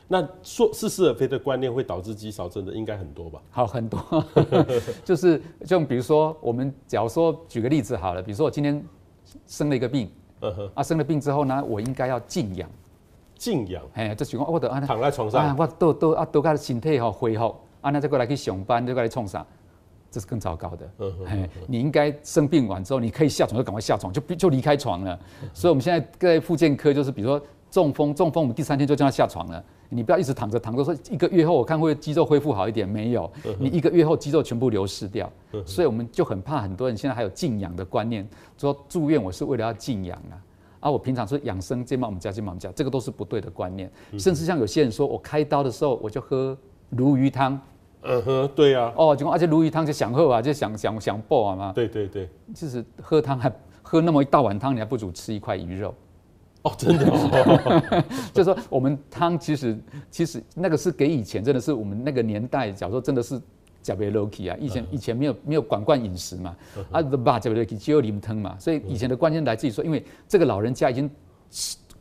[0.08, 3.42] 那说似是而非的观念会导致肌少症的，应该很多吧？
[3.50, 4.00] 好很多，
[5.04, 8.84] 就是就比如说，我们假如说举个例子好了，比如说我今天
[9.48, 10.12] 生了一个病，
[10.74, 12.70] 啊，生了病之后呢，我应该要静养。
[13.36, 19.46] 静养，哎，这情况我得躺在床上，啊、我都都啊都个身体吼恢复，啊那再过来去上班，再过来创啥，
[20.14, 20.88] 这是更糟糕的。
[21.66, 25.20] 你应该生病完之后，你可以下床就赶快下床，就就离开床了。
[25.54, 27.42] 所以我们现在在复健科就是，比如说
[27.72, 29.64] 中风，中风我们第三天就叫他下床了。
[29.90, 35.32] 你不要一直躺着，躺着说一个月后我看会肌肉恢复好一点，没有，你一个月后肌肉全部流失掉。
[35.66, 40.38] 所以我们就很怕很多人现在还有静养的观念，说住院我是为了要静养啊。
[40.80, 43.90] 啊，我平常是养生，这嘛我们家，这嘛我们家，这个都是不对的观念。
[44.20, 46.56] 甚至像有些人说，我开刀的时候我就喝
[46.90, 47.60] 鲈鱼汤。
[48.04, 48.92] 嗯哼，对呀。
[48.96, 51.72] 哦，就而且鲈鱼汤就想喝啊，就想想想爆啊嘛。
[51.74, 52.30] 对对对。
[52.54, 53.52] 就是喝汤还
[53.82, 55.94] 喝那么一大碗汤，你还不如吃一块鱼肉。
[56.64, 57.06] 哦，真的。
[57.06, 58.04] 哦。
[58.34, 59.78] 就是说，我们汤其实
[60.12, 63.42] 其实那个是给以前真的是我们那个年代，假如说真的是。
[63.84, 66.56] 加倍 low 啊，以前以前没有没有管惯饮食嘛，
[66.90, 71.12] 啊，把加倍 low 只有淋汤嘛，所以以前的观念来自于说，因为这个老人家已经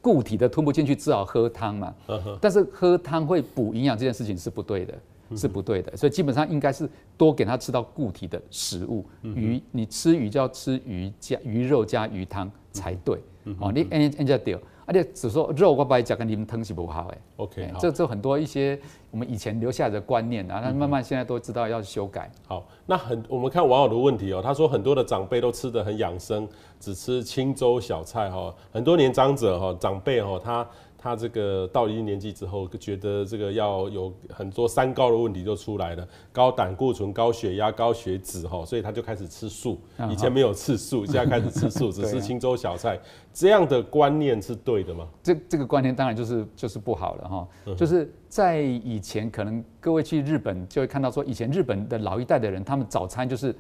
[0.01, 1.93] 固体的吞不进去，只好喝汤嘛。
[2.41, 4.95] 但是喝汤会补营养这件事情是不对的，
[5.37, 13.19] 是不对的，所以基本上应该是多给他吃到固体的食物，鱼你吃鱼就要吃鱼加鱼肉加鱼汤才对。
[13.59, 14.59] 哦，你 any any 掉。
[14.85, 18.79] 而且只说肉我白讲跟你们汤是不好哎，OK，这这很多一些
[19.13, 22.31] 我们以前留下来的观念啊，那慢慢现在都知道要修改。
[22.49, 26.47] 好，那很我们看网友的问题哦，他说很多的长辈都吃的很养生，
[26.81, 30.67] 只吃清粥小菜哈，很多年长者哈长辈哈他。
[31.03, 39.81] 他这个到一定年纪之后，觉得这个要有很多三高的问题就出来了，高胆固醇、高血压、高血脂哈，所以他就开始吃素。
[40.09, 42.97] 以前没有吃素，现在开始吃素，只吃清粥小菜。
[43.33, 45.09] 这样的观念是对的吗？
[45.25, 47.49] 这这个观念当然就是就是不好了哈。
[47.77, 53.53] 就是在以前，可能各位去日本就会看到说，以前日本的老一代的人，他们早餐就是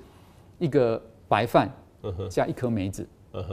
[0.61, 1.69] 一个白饭
[2.31, 3.05] 加一颗梅子。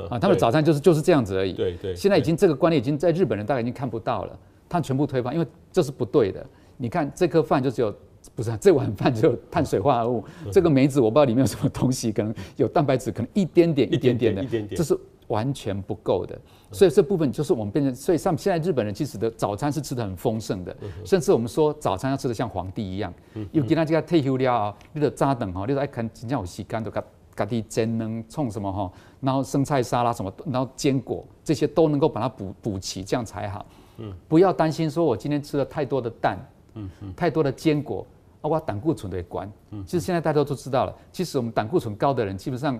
[0.09, 1.53] 啊，他们早餐就是就是这样子而已。
[1.53, 1.95] 对对。
[1.95, 6.45] 现在已经这个观念已经在日本人大概已经看不到了，他全部推翻，因为这是不对的。
[6.77, 7.93] 你看这颗饭就只有，
[8.35, 16.39] 不是啊这碗饭只有碳水化合物，这个梅子我不知道里面有什么东西，可能有蛋白质，可能一点点一点点的，这是完全不够的。
[16.71, 23.13] 所以这部分就是我们变成，所以像现在日本人其实的早餐是吃的很丰盛的，甚至我们说早餐要吃的像皇帝一样，
[23.51, 26.91] 因为给他这个退休了啊，你得扎等哈，你说爱看真正有时间都
[27.35, 33.65] 咖喱煎能冲什么哈，然后生菜沙拉什么，然后坚果这些都能够把它补补齐，这样才好。
[33.97, 36.37] 嗯，不要担心说我今天吃了太多的蛋，
[36.75, 38.05] 嗯嗯，太多的坚果，
[38.39, 39.51] 包括胆固醇的关。
[39.71, 42.79] 嗯，其实现在大家都知道了，其实我们胆固醇高的人，基本上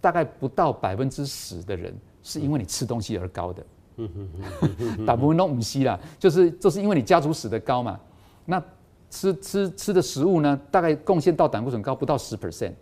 [0.00, 3.66] 大概不到百分之十的人是因为你吃东西而高的。
[3.98, 4.10] 嗯
[4.98, 8.00] 嗯，大部分都唔吸啦，就是就是因为你家族史的高嘛。
[8.44, 8.60] 那
[9.10, 12.72] 吃吃吃的食物呢，大概贡献到胆固醇高不到十 percent。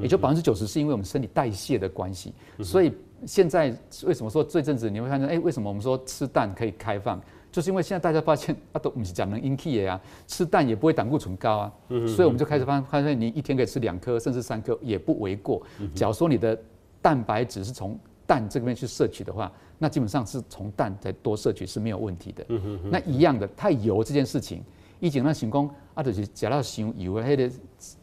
[0.00, 2.92] 也就百分之九十是因为我们身体代谢的关系，所以
[3.26, 3.74] 现在
[4.04, 7.20] 为什么说这阵子你会看见，哎，为什么我们说吃蛋可以开放，
[7.50, 11.72] 就是因为现在大家发现啊，都不是讲能 inky 啊，吃蛋也不会胆固醇高啊，
[12.06, 15.62] 所以我们就开始发发现，你一天可以吃两颗甚至三颗也不为过。
[15.94, 16.58] 假如说你的
[17.00, 22.44] 蛋白质是从蛋这边去摄取的话，那基本上是从蛋再多摄取是没有问题的。
[22.90, 24.62] 那一样的太油这件事情。
[25.02, 25.70] 以前那行功
[26.00, 27.50] 啊，就是吃到太油啊，还得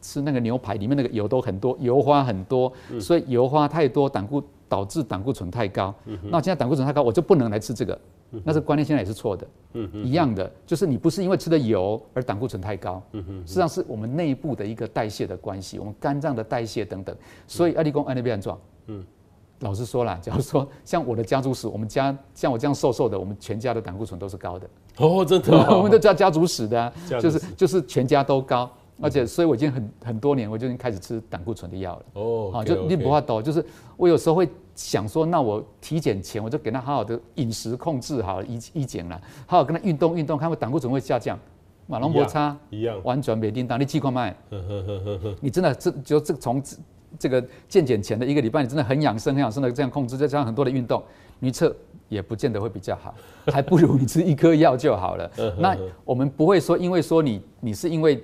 [0.00, 5.92] 吃那个牛排里面那个油都很多，油花很多，所以油花太多，胆固导致胆固醇太高。
[6.22, 7.98] 那现在胆固醇太高，我就不能来吃这个。
[8.44, 9.46] 那这观念现在也是错的。
[10.04, 17.16] 一样的，就是你不是因为吃的油而胆固醇太高，实际上是我们内部的一个代谢的关系，我们肝脏的代谢等等。
[17.46, 18.58] 所以阿里公安那边状。
[19.60, 24.68] 老实说啦， 假如说像我的家族史，我们家像我这样瘦瘦的，我们全家的胆固醇都是高的。
[24.98, 32.02] 哦，真的、哦， 我们都叫家族史的、啊，就是就是全家都高，而且所以我已经很很多年，我就已经开始吃胆固醇的药了。
[32.14, 33.64] 哦，好，就你不怕抖，就是
[33.96, 41.38] 我有时候会想说，那我体检前我就给他好好的饮食控制好，一一检了，好好跟他运动运动，看会胆固醇会下降。
[41.90, 44.36] 马龙摩擦一样，完全没叮当，你气块麦，
[45.40, 46.62] 你真的这就这从。
[47.18, 51.02] 这个健检前的一个礼拜，你真的很养生、很养生的这样控制，再加上很多的运动，
[51.38, 51.74] 你测
[52.08, 53.14] 也不见得会比较好，
[53.52, 55.30] 还不如你吃一颗药就好了。
[55.58, 58.22] 那我们不会说，因为说你你是因为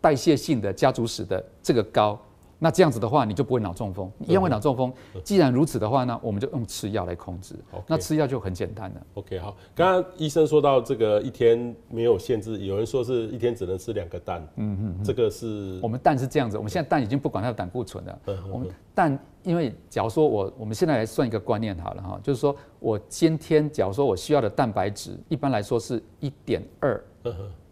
[0.00, 2.18] 代谢性的家族史的这个高。
[2.58, 4.10] 那这样子的话，你就不会脑中风。
[4.20, 4.90] 一样会脑中风。
[5.22, 7.54] 既然如此的话呢，我们就用吃药来控制。
[7.86, 9.06] 那吃药就很简单了。
[9.14, 9.54] OK，好。
[9.74, 14.46] 刚刚医生说到这个一天没有限制，有人说是一天只能吃两个蛋。
[14.56, 15.04] 嗯嗯。
[15.04, 18.18] 这个是我们蛋是这样子，我们现在蛋已经不管它的胆固醇了。
[18.50, 27.04] 我们蛋，因为假如说我我们现在来算一个观念好了哈，就是说我今天假如说我需要的蛋白质，一般来说是一点二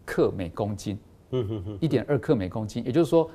[0.05, 0.95] 克每公斤。
[1.81, 3.27] 一点二克每公斤，也就是说。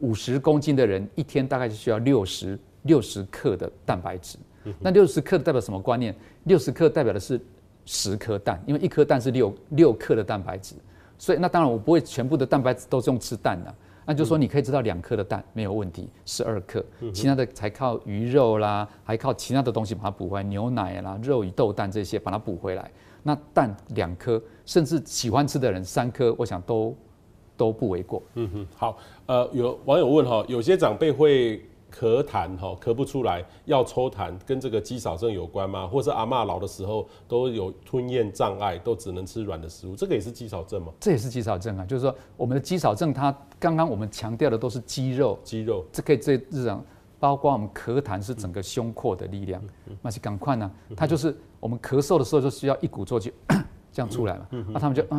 [0.00, 4.38] 五十公斤的人一天大概就需要六十六十克的蛋白质。
[4.80, 6.14] 那六十克代表什么观念？
[6.44, 7.38] 六十克代表的是
[7.84, 10.74] 十颗蛋，因为一颗蛋是六六克的蛋白质。
[11.18, 13.74] 所以那当然我不会全部的蛋白质都是用吃蛋的，
[14.06, 22.90] 那就是说你可以吃到两颗的蛋没有问题，十二克，其他的才靠鱼肉啦，还靠其他的东西把它补回来，牛奶啦、肉与豆蛋这些把它补回来。
[23.22, 26.96] 那蛋两颗，甚至喜欢吃的人三颗，我想都。
[27.56, 28.22] 都不为过。
[28.34, 31.58] 嗯哼，好，呃，有网友问哈，有些长辈会
[31.92, 35.86] 咳痰哈，咳不出来要抽痰，跟这个肌少症有关吗？
[35.86, 40.92] 或是阿嬷老的时候都有吞咽障碍，都只能吃软的食物，这个也是肌少症吗？
[40.98, 46.84] 这也是肌少症啊，就是说我们的肌少症，它刚刚我们强调的都是肌肉，肌肉，这可以最日常，
[47.20, 49.62] 包括我们咳痰是整个胸廓的力量，
[50.02, 53.32] 那是赶快呢，它就是我们咳嗽的时候就需要一鼓作气
[53.92, 55.04] 这样出来嘛，那他们就。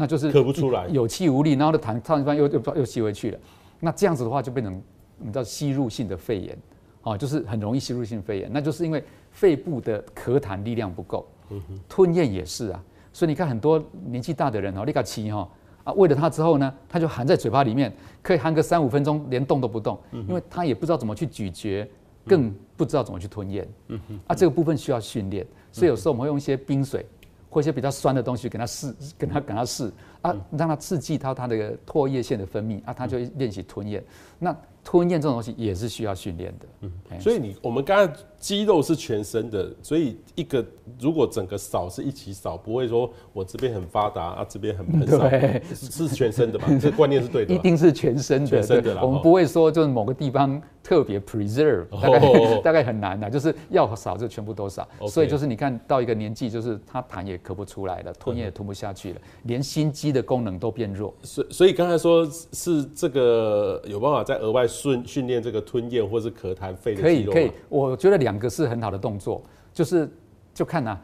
[0.00, 3.38] 那就是咳不出来，有气无力，然后的痰唱一半又又又吸回去了。
[3.80, 4.80] 那这样子的话，就变成
[5.18, 6.56] 你知道吸入性的肺炎，
[7.02, 8.48] 哦，就是很容易吸入性肺炎。
[8.52, 11.26] 那就是因为肺部的咳痰力量不够，
[11.88, 12.80] 吞咽也是啊。
[13.12, 15.48] 所以你看很多年纪大的人哦，那个气哈
[15.82, 17.92] 啊，喂了他之后呢，他就含在嘴巴里面，
[18.22, 21.84] 可以含个三五分钟，连动都不动，因为他也不知道怎么去咀嚼，
[22.24, 23.66] 更不知道怎么去吞咽。
[24.28, 27.04] 啊，这个部分需要训练，所以有时候我们会用一些冰水。
[27.50, 29.90] 或一些比较酸的东西给他试，给他给他试，
[30.22, 34.04] 啊，让他刺激到他的唾液腺的分泌啊，他就练习吞咽。
[34.38, 40.64] 那吞咽这种东西也是需要训练的，嗯，所以你我们刚才肌肉是全身的，所以一个
[41.00, 46.66] 如果整个扫是一起扫，不会说我这边很发达啊，这边很很少， 对，是全身的嘛？
[46.80, 49.02] 这观念是对的，一定是全身的，全身的啦。
[49.02, 54.86] 我们不会说就是某个地方特别 preserve，大概、哦、大概很难的，就是要扫就全部都扫。
[55.00, 55.08] Okay.
[55.08, 61.12] 所以就是你看到一个年纪，就是他痰也咳不出来了，吞咽也吞不下去了，嗯、连心肌的功能都变弱。
[61.22, 64.68] 所所以刚才说是这个有办法再额外。
[64.68, 70.06] 训训练这个吞咽或是咳痰肺可以可以，我觉得两两个是很好的动作，就是
[70.52, 70.98] 就看呐、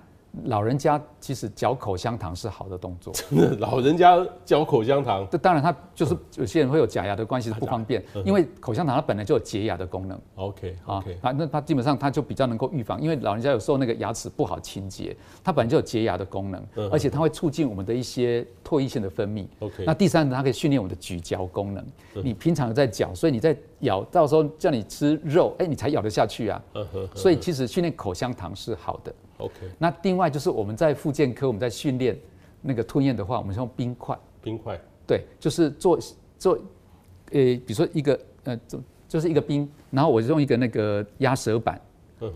[0.44, 3.12] 老人家其实嚼口香糖是好的动作。
[3.14, 10.20] 真的，老人家嚼口香糖，这当然他就是有些人会有假牙的关系是不方便，因为口香糖它本来就有洁牙的功能。
[10.34, 19.46] OK OK 啊，那它基本上它就比较能够预防，因为老人家有时候那个牙齿不好清洁，它本来就有洁牙的功能，而且它会促进我们的一些唾液腺的分泌。
[19.60, 21.84] OK，那第三呢，它可以训练我们的咀嚼功能。
[22.22, 26.62] 你平常有在嚼，所以你在咬，到时候叫你吃肉，哎，你才咬得下去啊。
[27.14, 29.14] 所以其实训练口香糖是好的。
[29.38, 32.16] OK，那另外就是我们在复健科，我们在训练
[32.62, 34.16] 那个吞咽的话，我们是用冰块。
[34.42, 34.78] 冰块。
[35.06, 35.98] 对，就是做
[36.38, 36.54] 做，
[37.32, 41.80] 呃，比如说一个呃，就就是一个冰，然后我就用一个那个压舌板，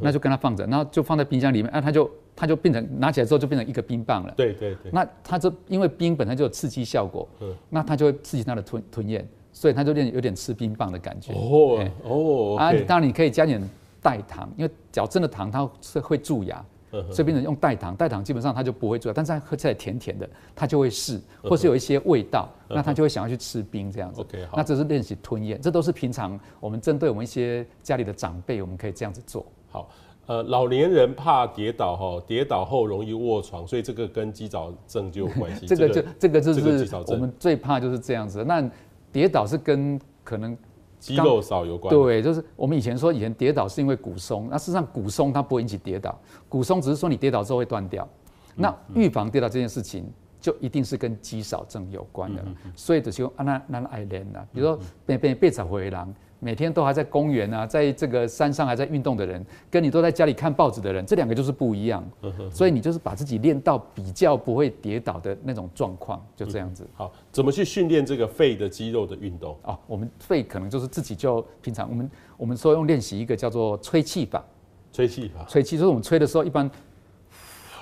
[0.00, 4.34] 那就跟它放着，然后就放在冰箱里面，啊，它就它就变成拿起来之后就变成一个冰棒了。
[4.36, 4.90] 对对对。
[4.92, 11.32] 那它这因为冰本身就有刺激效果，嗯，那它就会刺激它的吞吞咽，所以它就变有点吃冰棒的感觉。
[11.32, 12.56] 哦哦。
[12.58, 13.62] 啊，当然你可以加点
[14.02, 16.62] 代糖，因为嚼真的糖它是会蛀牙。
[16.90, 24.24] 所以变成用代糖，代糖基本上它就不会做，但是它喝起来甜甜的，它就会试，或是有一些味道，那它就会想要去吃冰这样子。
[24.56, 29.44] 那这是练习吞咽，这都是平常我们针对我们一些家里的长辈，我们可以这样子做。
[29.70, 29.90] 好，
[30.26, 35.66] 呃，老年人怕跌倒哈，跌倒后容易卧床，所以这个跟肌少症就有关系。
[35.68, 38.42] 这个就这个就是我们最怕就是这样子。
[38.44, 38.66] 那
[39.12, 40.56] 跌倒是跟可能。
[40.98, 46.18] 肌肉少有关，对，就是我们以前说以前跌倒是因为骨松，那事实上骨松它不会引起跌倒，
[46.48, 48.06] 骨松只是说你跌倒之后会断掉。
[48.54, 50.04] 那预防跌倒这件事情，
[50.40, 52.44] 就一定是跟肌少症有关的，
[52.74, 56.12] 所以就是用啊那那爱练呐，比如说变变变长回廊。
[56.40, 62.08] 每天都还在公园啊，在这个山上还在运动的人，跟你都在家里看报纸的人，这两个就是不一样。
[62.50, 66.86] 所以你就是把自己练到比较不会跌倒的那种状况，就这样子。
[66.94, 69.56] 好，怎么去训练这个肺的肌肉的运动？
[69.62, 74.44] 哦，我们肺可能就是自己就平常我们我们说用练习一个叫做吹气法。
[74.92, 75.44] 吹气法。
[75.48, 76.70] 吹气就是我们吹的时候一般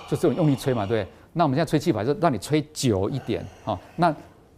[0.09, 1.07] 就是这种用力吹嘛，对。
[1.35, 4.15] 那我们现在吹气法就是让你吹久一点，好，那。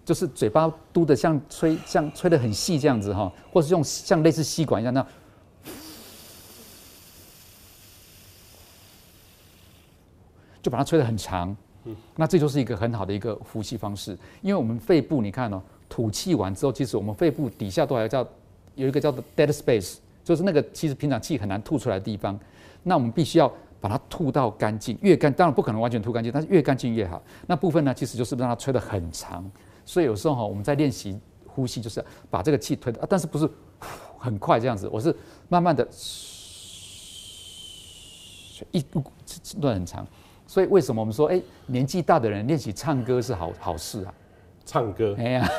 [0.08, 5.08] 就是嘴巴嘟的像吹像吹得很细这样子哈，或是用像类似吸管一样那样，
[10.62, 11.54] 就把它吹得很长。
[12.16, 18.26] 那这就是一个很好的一个呼吸方式，因为我们肺部你看哦，吐气完之后，其实我们肺部底下都还叫
[18.76, 22.40] 有一个叫做 dead space，就是那个其实平常气很难吐出来的地方。
[22.82, 27.22] 那我们必须要把它吐到干净，越干当然不可能完全吐干净，但是越干净越好。
[27.46, 29.44] 那部分呢，其实就是让它吹得很长。
[29.88, 33.48] 所以有时候哈，我们在练习呼吸，就是把这个气推啊，但是不是
[34.18, 35.16] 很快这样子，我是
[35.48, 35.88] 慢慢的，
[38.70, 38.84] 一
[39.58, 40.06] 段很长。
[40.46, 44.12] 所以为什么我们说，哎，年纪大的人练习唱歌是好好事啊？
[44.66, 45.14] 唱歌？
[45.18, 45.50] 哎呀，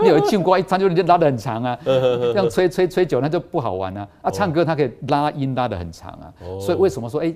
[0.00, 4.08] 你有一过一唱就拉得很长啊，这样吹吹吹久那就不好玩啊。
[4.22, 6.32] 啊，唱歌它可以拉音拉得很长啊。
[6.58, 7.34] 所以为什么说，哎？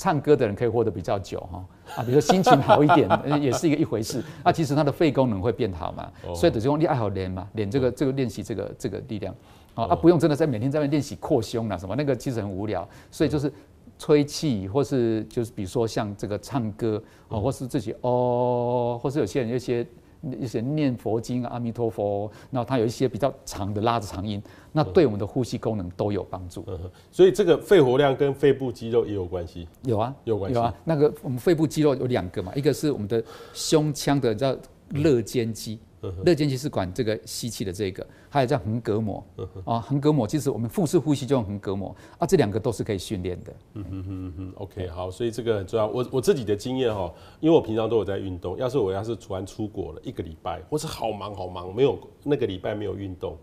[0.00, 1.62] 唱歌的人可以活得比较久哈
[1.96, 3.06] 啊，比如说心情好一点，
[3.38, 4.50] 也是一个一回事啊。
[4.50, 9.34] 其实他的肺功能会变好嘛，所以只用你爱好练嘛，练这个这个练习这个这个力量
[9.74, 12.88] 啊，不用真的在每天在那练习扩胸啊什么，那个其实很无聊。
[13.10, 13.52] 所以就是
[13.98, 19.86] 吹气，或是就是比如说像这个唱歌啊，或是自己哦，或是有些人有些。
[20.38, 24.42] 一些念佛经，阿弥陀佛，然后它有一些比较长的拉着长音，
[24.72, 26.64] 那对我们的呼吸功能都有帮助。
[26.66, 26.78] 嗯。
[27.10, 29.66] 所以这个肺活量跟肺部肌肉也有关系。
[29.84, 30.54] 有啊，有关系。
[30.54, 34.56] 有啊，那个我们肺部肌肉有两个嘛，一个是我们的胸腔的叫
[34.90, 35.78] 肋间肌。
[36.24, 39.24] 肋间肌是管这个吸气的这个，还有叫横膈膜
[39.64, 43.54] 啊，横膈膜其实我们腹式呼吸就用横膈膜啊，这两个都是可以训练的。
[43.74, 45.86] 嗯哼哼哼，OK，好，所以这个很重要。
[45.86, 53.36] 我我自己的经验哈，因为我平常都有在运动，要是我要是突然出国了一个礼拜，或是好忙好忙，没有那个礼拜没有运动，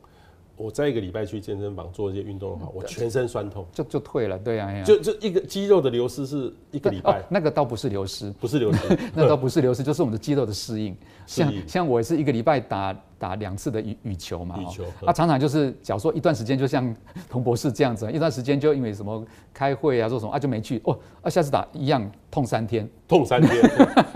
[0.58, 3.66] 我在一个礼拜去健身房做一些运动的话，我全身酸痛。
[3.72, 10.98] 就就退了，对呀，就就一个肌肉的流失是一个礼拜， 那个倒不是流失，不是流失， 那倒不是流失，就是我们的肌肉的适应。
[11.28, 16.96] 像像我是一个礼拜打打两次的羽羽球嘛，羽球，他常常就是假如说一段时间就像
[17.30, 23.56] 童博士这样子，一段时间就因为什么开会啊，做什么啊就没去，哦，啊下次打一样痛三天，痛三天。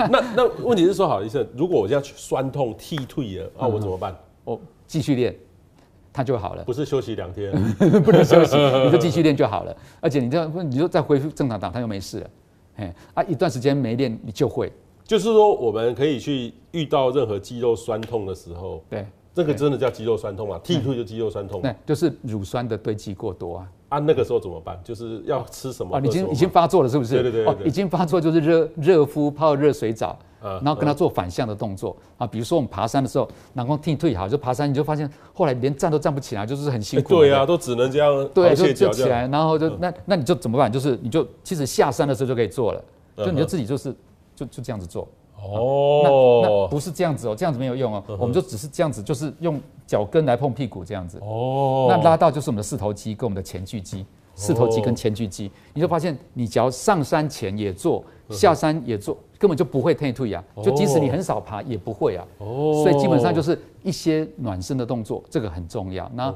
[0.09, 4.15] 那那问题是说，好医生，如果我要酸痛踢退了啊，我怎么办？
[4.43, 5.35] 我继续练。
[6.13, 7.51] 它就好了，不是休息两天，
[8.03, 8.55] 不能休息，
[8.85, 9.75] 你就继续练就好了。
[9.99, 12.29] 而且你这样，你就再恢复正常打，它又没事了。
[12.77, 14.71] 哎，啊，一段时间没练，你就会。
[15.03, 23.67] 就是说，我们可以去遇到任何肌肉酸痛的时候，对，这个真的叫肌肉酸痛啊，，T two 就肌肉酸痛，对，就是乳酸的堆积过多啊。
[23.91, 24.79] 啊，那个时候怎么办？
[24.83, 25.97] 就是要吃什么？
[25.97, 27.21] 啊，已经已经发作了，是不是？
[27.21, 30.17] 对对对，已经发作就是热热敷泡热水澡。
[30.41, 37.09] 然后跟他做反向的动作啊，比如说我们爬山的时候，然后踢退好，就爬山，你就发现后来连站都站不起来，就是很辛苦。
[37.09, 38.27] 对啊，都只能这样。
[38.33, 40.71] 对，就就起来，然后就那那你就怎么办？
[40.71, 42.83] 就是你就其实下山的时候就可以做了，
[43.17, 43.95] 就你就自己就是
[44.35, 45.07] 就就这样子做。
[45.43, 51.17] 哦，那那不是这样子哦，这样子没有用哦，我们就只是这样子，就是用脚跟来碰屁股这样子。
[51.21, 59.17] 哦，那拉到就是我们的四头肌跟我们的前锯肌，四头肌跟前锯肌，你就发现你只要上山前也做，下山也做。
[59.39, 62.23] 根本就不会退退啊，就即使你很少爬也不会啊。
[62.37, 66.07] 哦，所以基本上就是一些暖身的动作，这个很重要。
[66.13, 66.31] 那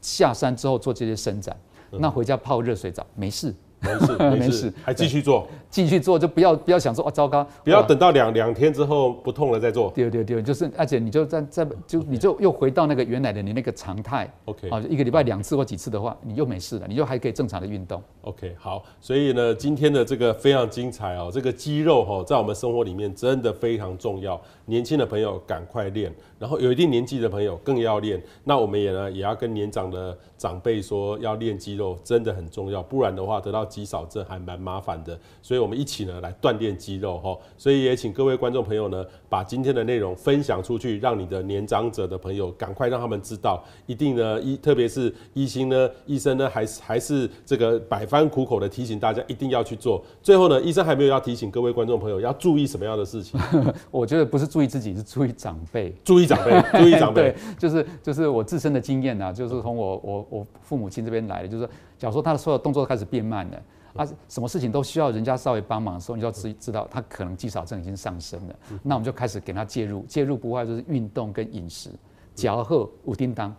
[0.00, 1.54] 下山之后做这些伸展，
[1.90, 3.54] 那回家泡热水澡没事。
[3.80, 4.16] 没事。
[4.18, 9.90] 没事， 还继续做，继续做就不要不要想说哦，糟糕，不要等到两两天之后不痛了再做。
[9.94, 14.28] 对对对，就是而且你就在在就你就又回到那个原来的你那个常态。
[14.46, 18.02] OK，啊，一个礼拜两次或几次的话，你又没事了，你就还可以正常的运动。
[18.22, 24.40] OK，好，所以呢，今天的这个非常精彩哦，这个肌肉哈，在我们生活里面真的非常重要。
[24.66, 28.22] 年轻的朋友赶快练，然后有一定年纪的朋友更要练。
[28.44, 37.36] 那我们也呢也要跟年长的长辈说，要练肌肉真的很重要，不然的话得到肌少症还蛮麻烦的，所以我们一起呢来锻炼肌肉哈。
[37.56, 50.04] 所以也请各位观众朋友呢，把今天的内容分享出去，让你的年长者的朋友赶快让他们知道，一定呢医，特别是医生呢，医生呢还是还是这个百般苦口的提醒大家一定要去做。
[50.22, 53.38] 最后呢，医生还没有要提醒各位观众朋友要注意什么样的事情？
[53.90, 57.32] 我觉得不是注意自己，是注意长辈，注意长辈， 注意长辈。
[57.32, 63.62] 对，就是就是我自身的经验啊，就是从我我我父母亲这边来的，就是说假如说他的所有动作开始变慢了。
[63.94, 68.54] 啊，什么事情都需要人家稍微帮忙的时候，你就要知知道他可能肌少症已经上升了。
[68.82, 71.90] 那我们就开始给他介入，介入不外就是运动跟饮食，
[72.34, 73.54] 嚼喝五叮当，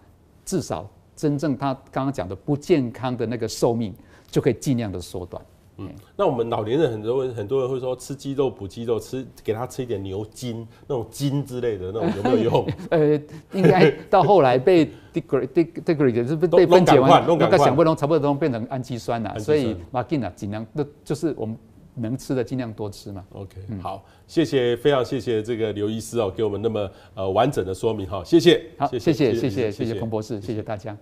[0.46, 3.94] 至少真正他刚刚讲的不健康的那个寿命
[4.30, 5.44] 就可以尽量的缩短。
[5.82, 12.68] 嗯，那我们老年人很多人很多人会说吃鸡肉补鸡肉，吃给他吃一点牛筋那种筋之类的那种有没有用？
[12.92, 13.22] 呃，
[13.54, 15.48] 应该到后来被 degrade
[15.84, 19.40] degrade 就是被分解完，那个想不通，差不多都变成氨基酸了。
[19.40, 21.58] 所以马进啊，尽量那就是我们
[21.96, 23.24] 能吃的尽量多吃嘛。
[23.34, 30.96] OK，好，谢谢，非常谢谢这个刘医师哦，给我们那么呃完整的说明哈，谢谢，好，谢谢谢谢谢谢彭博士，谢谢大家。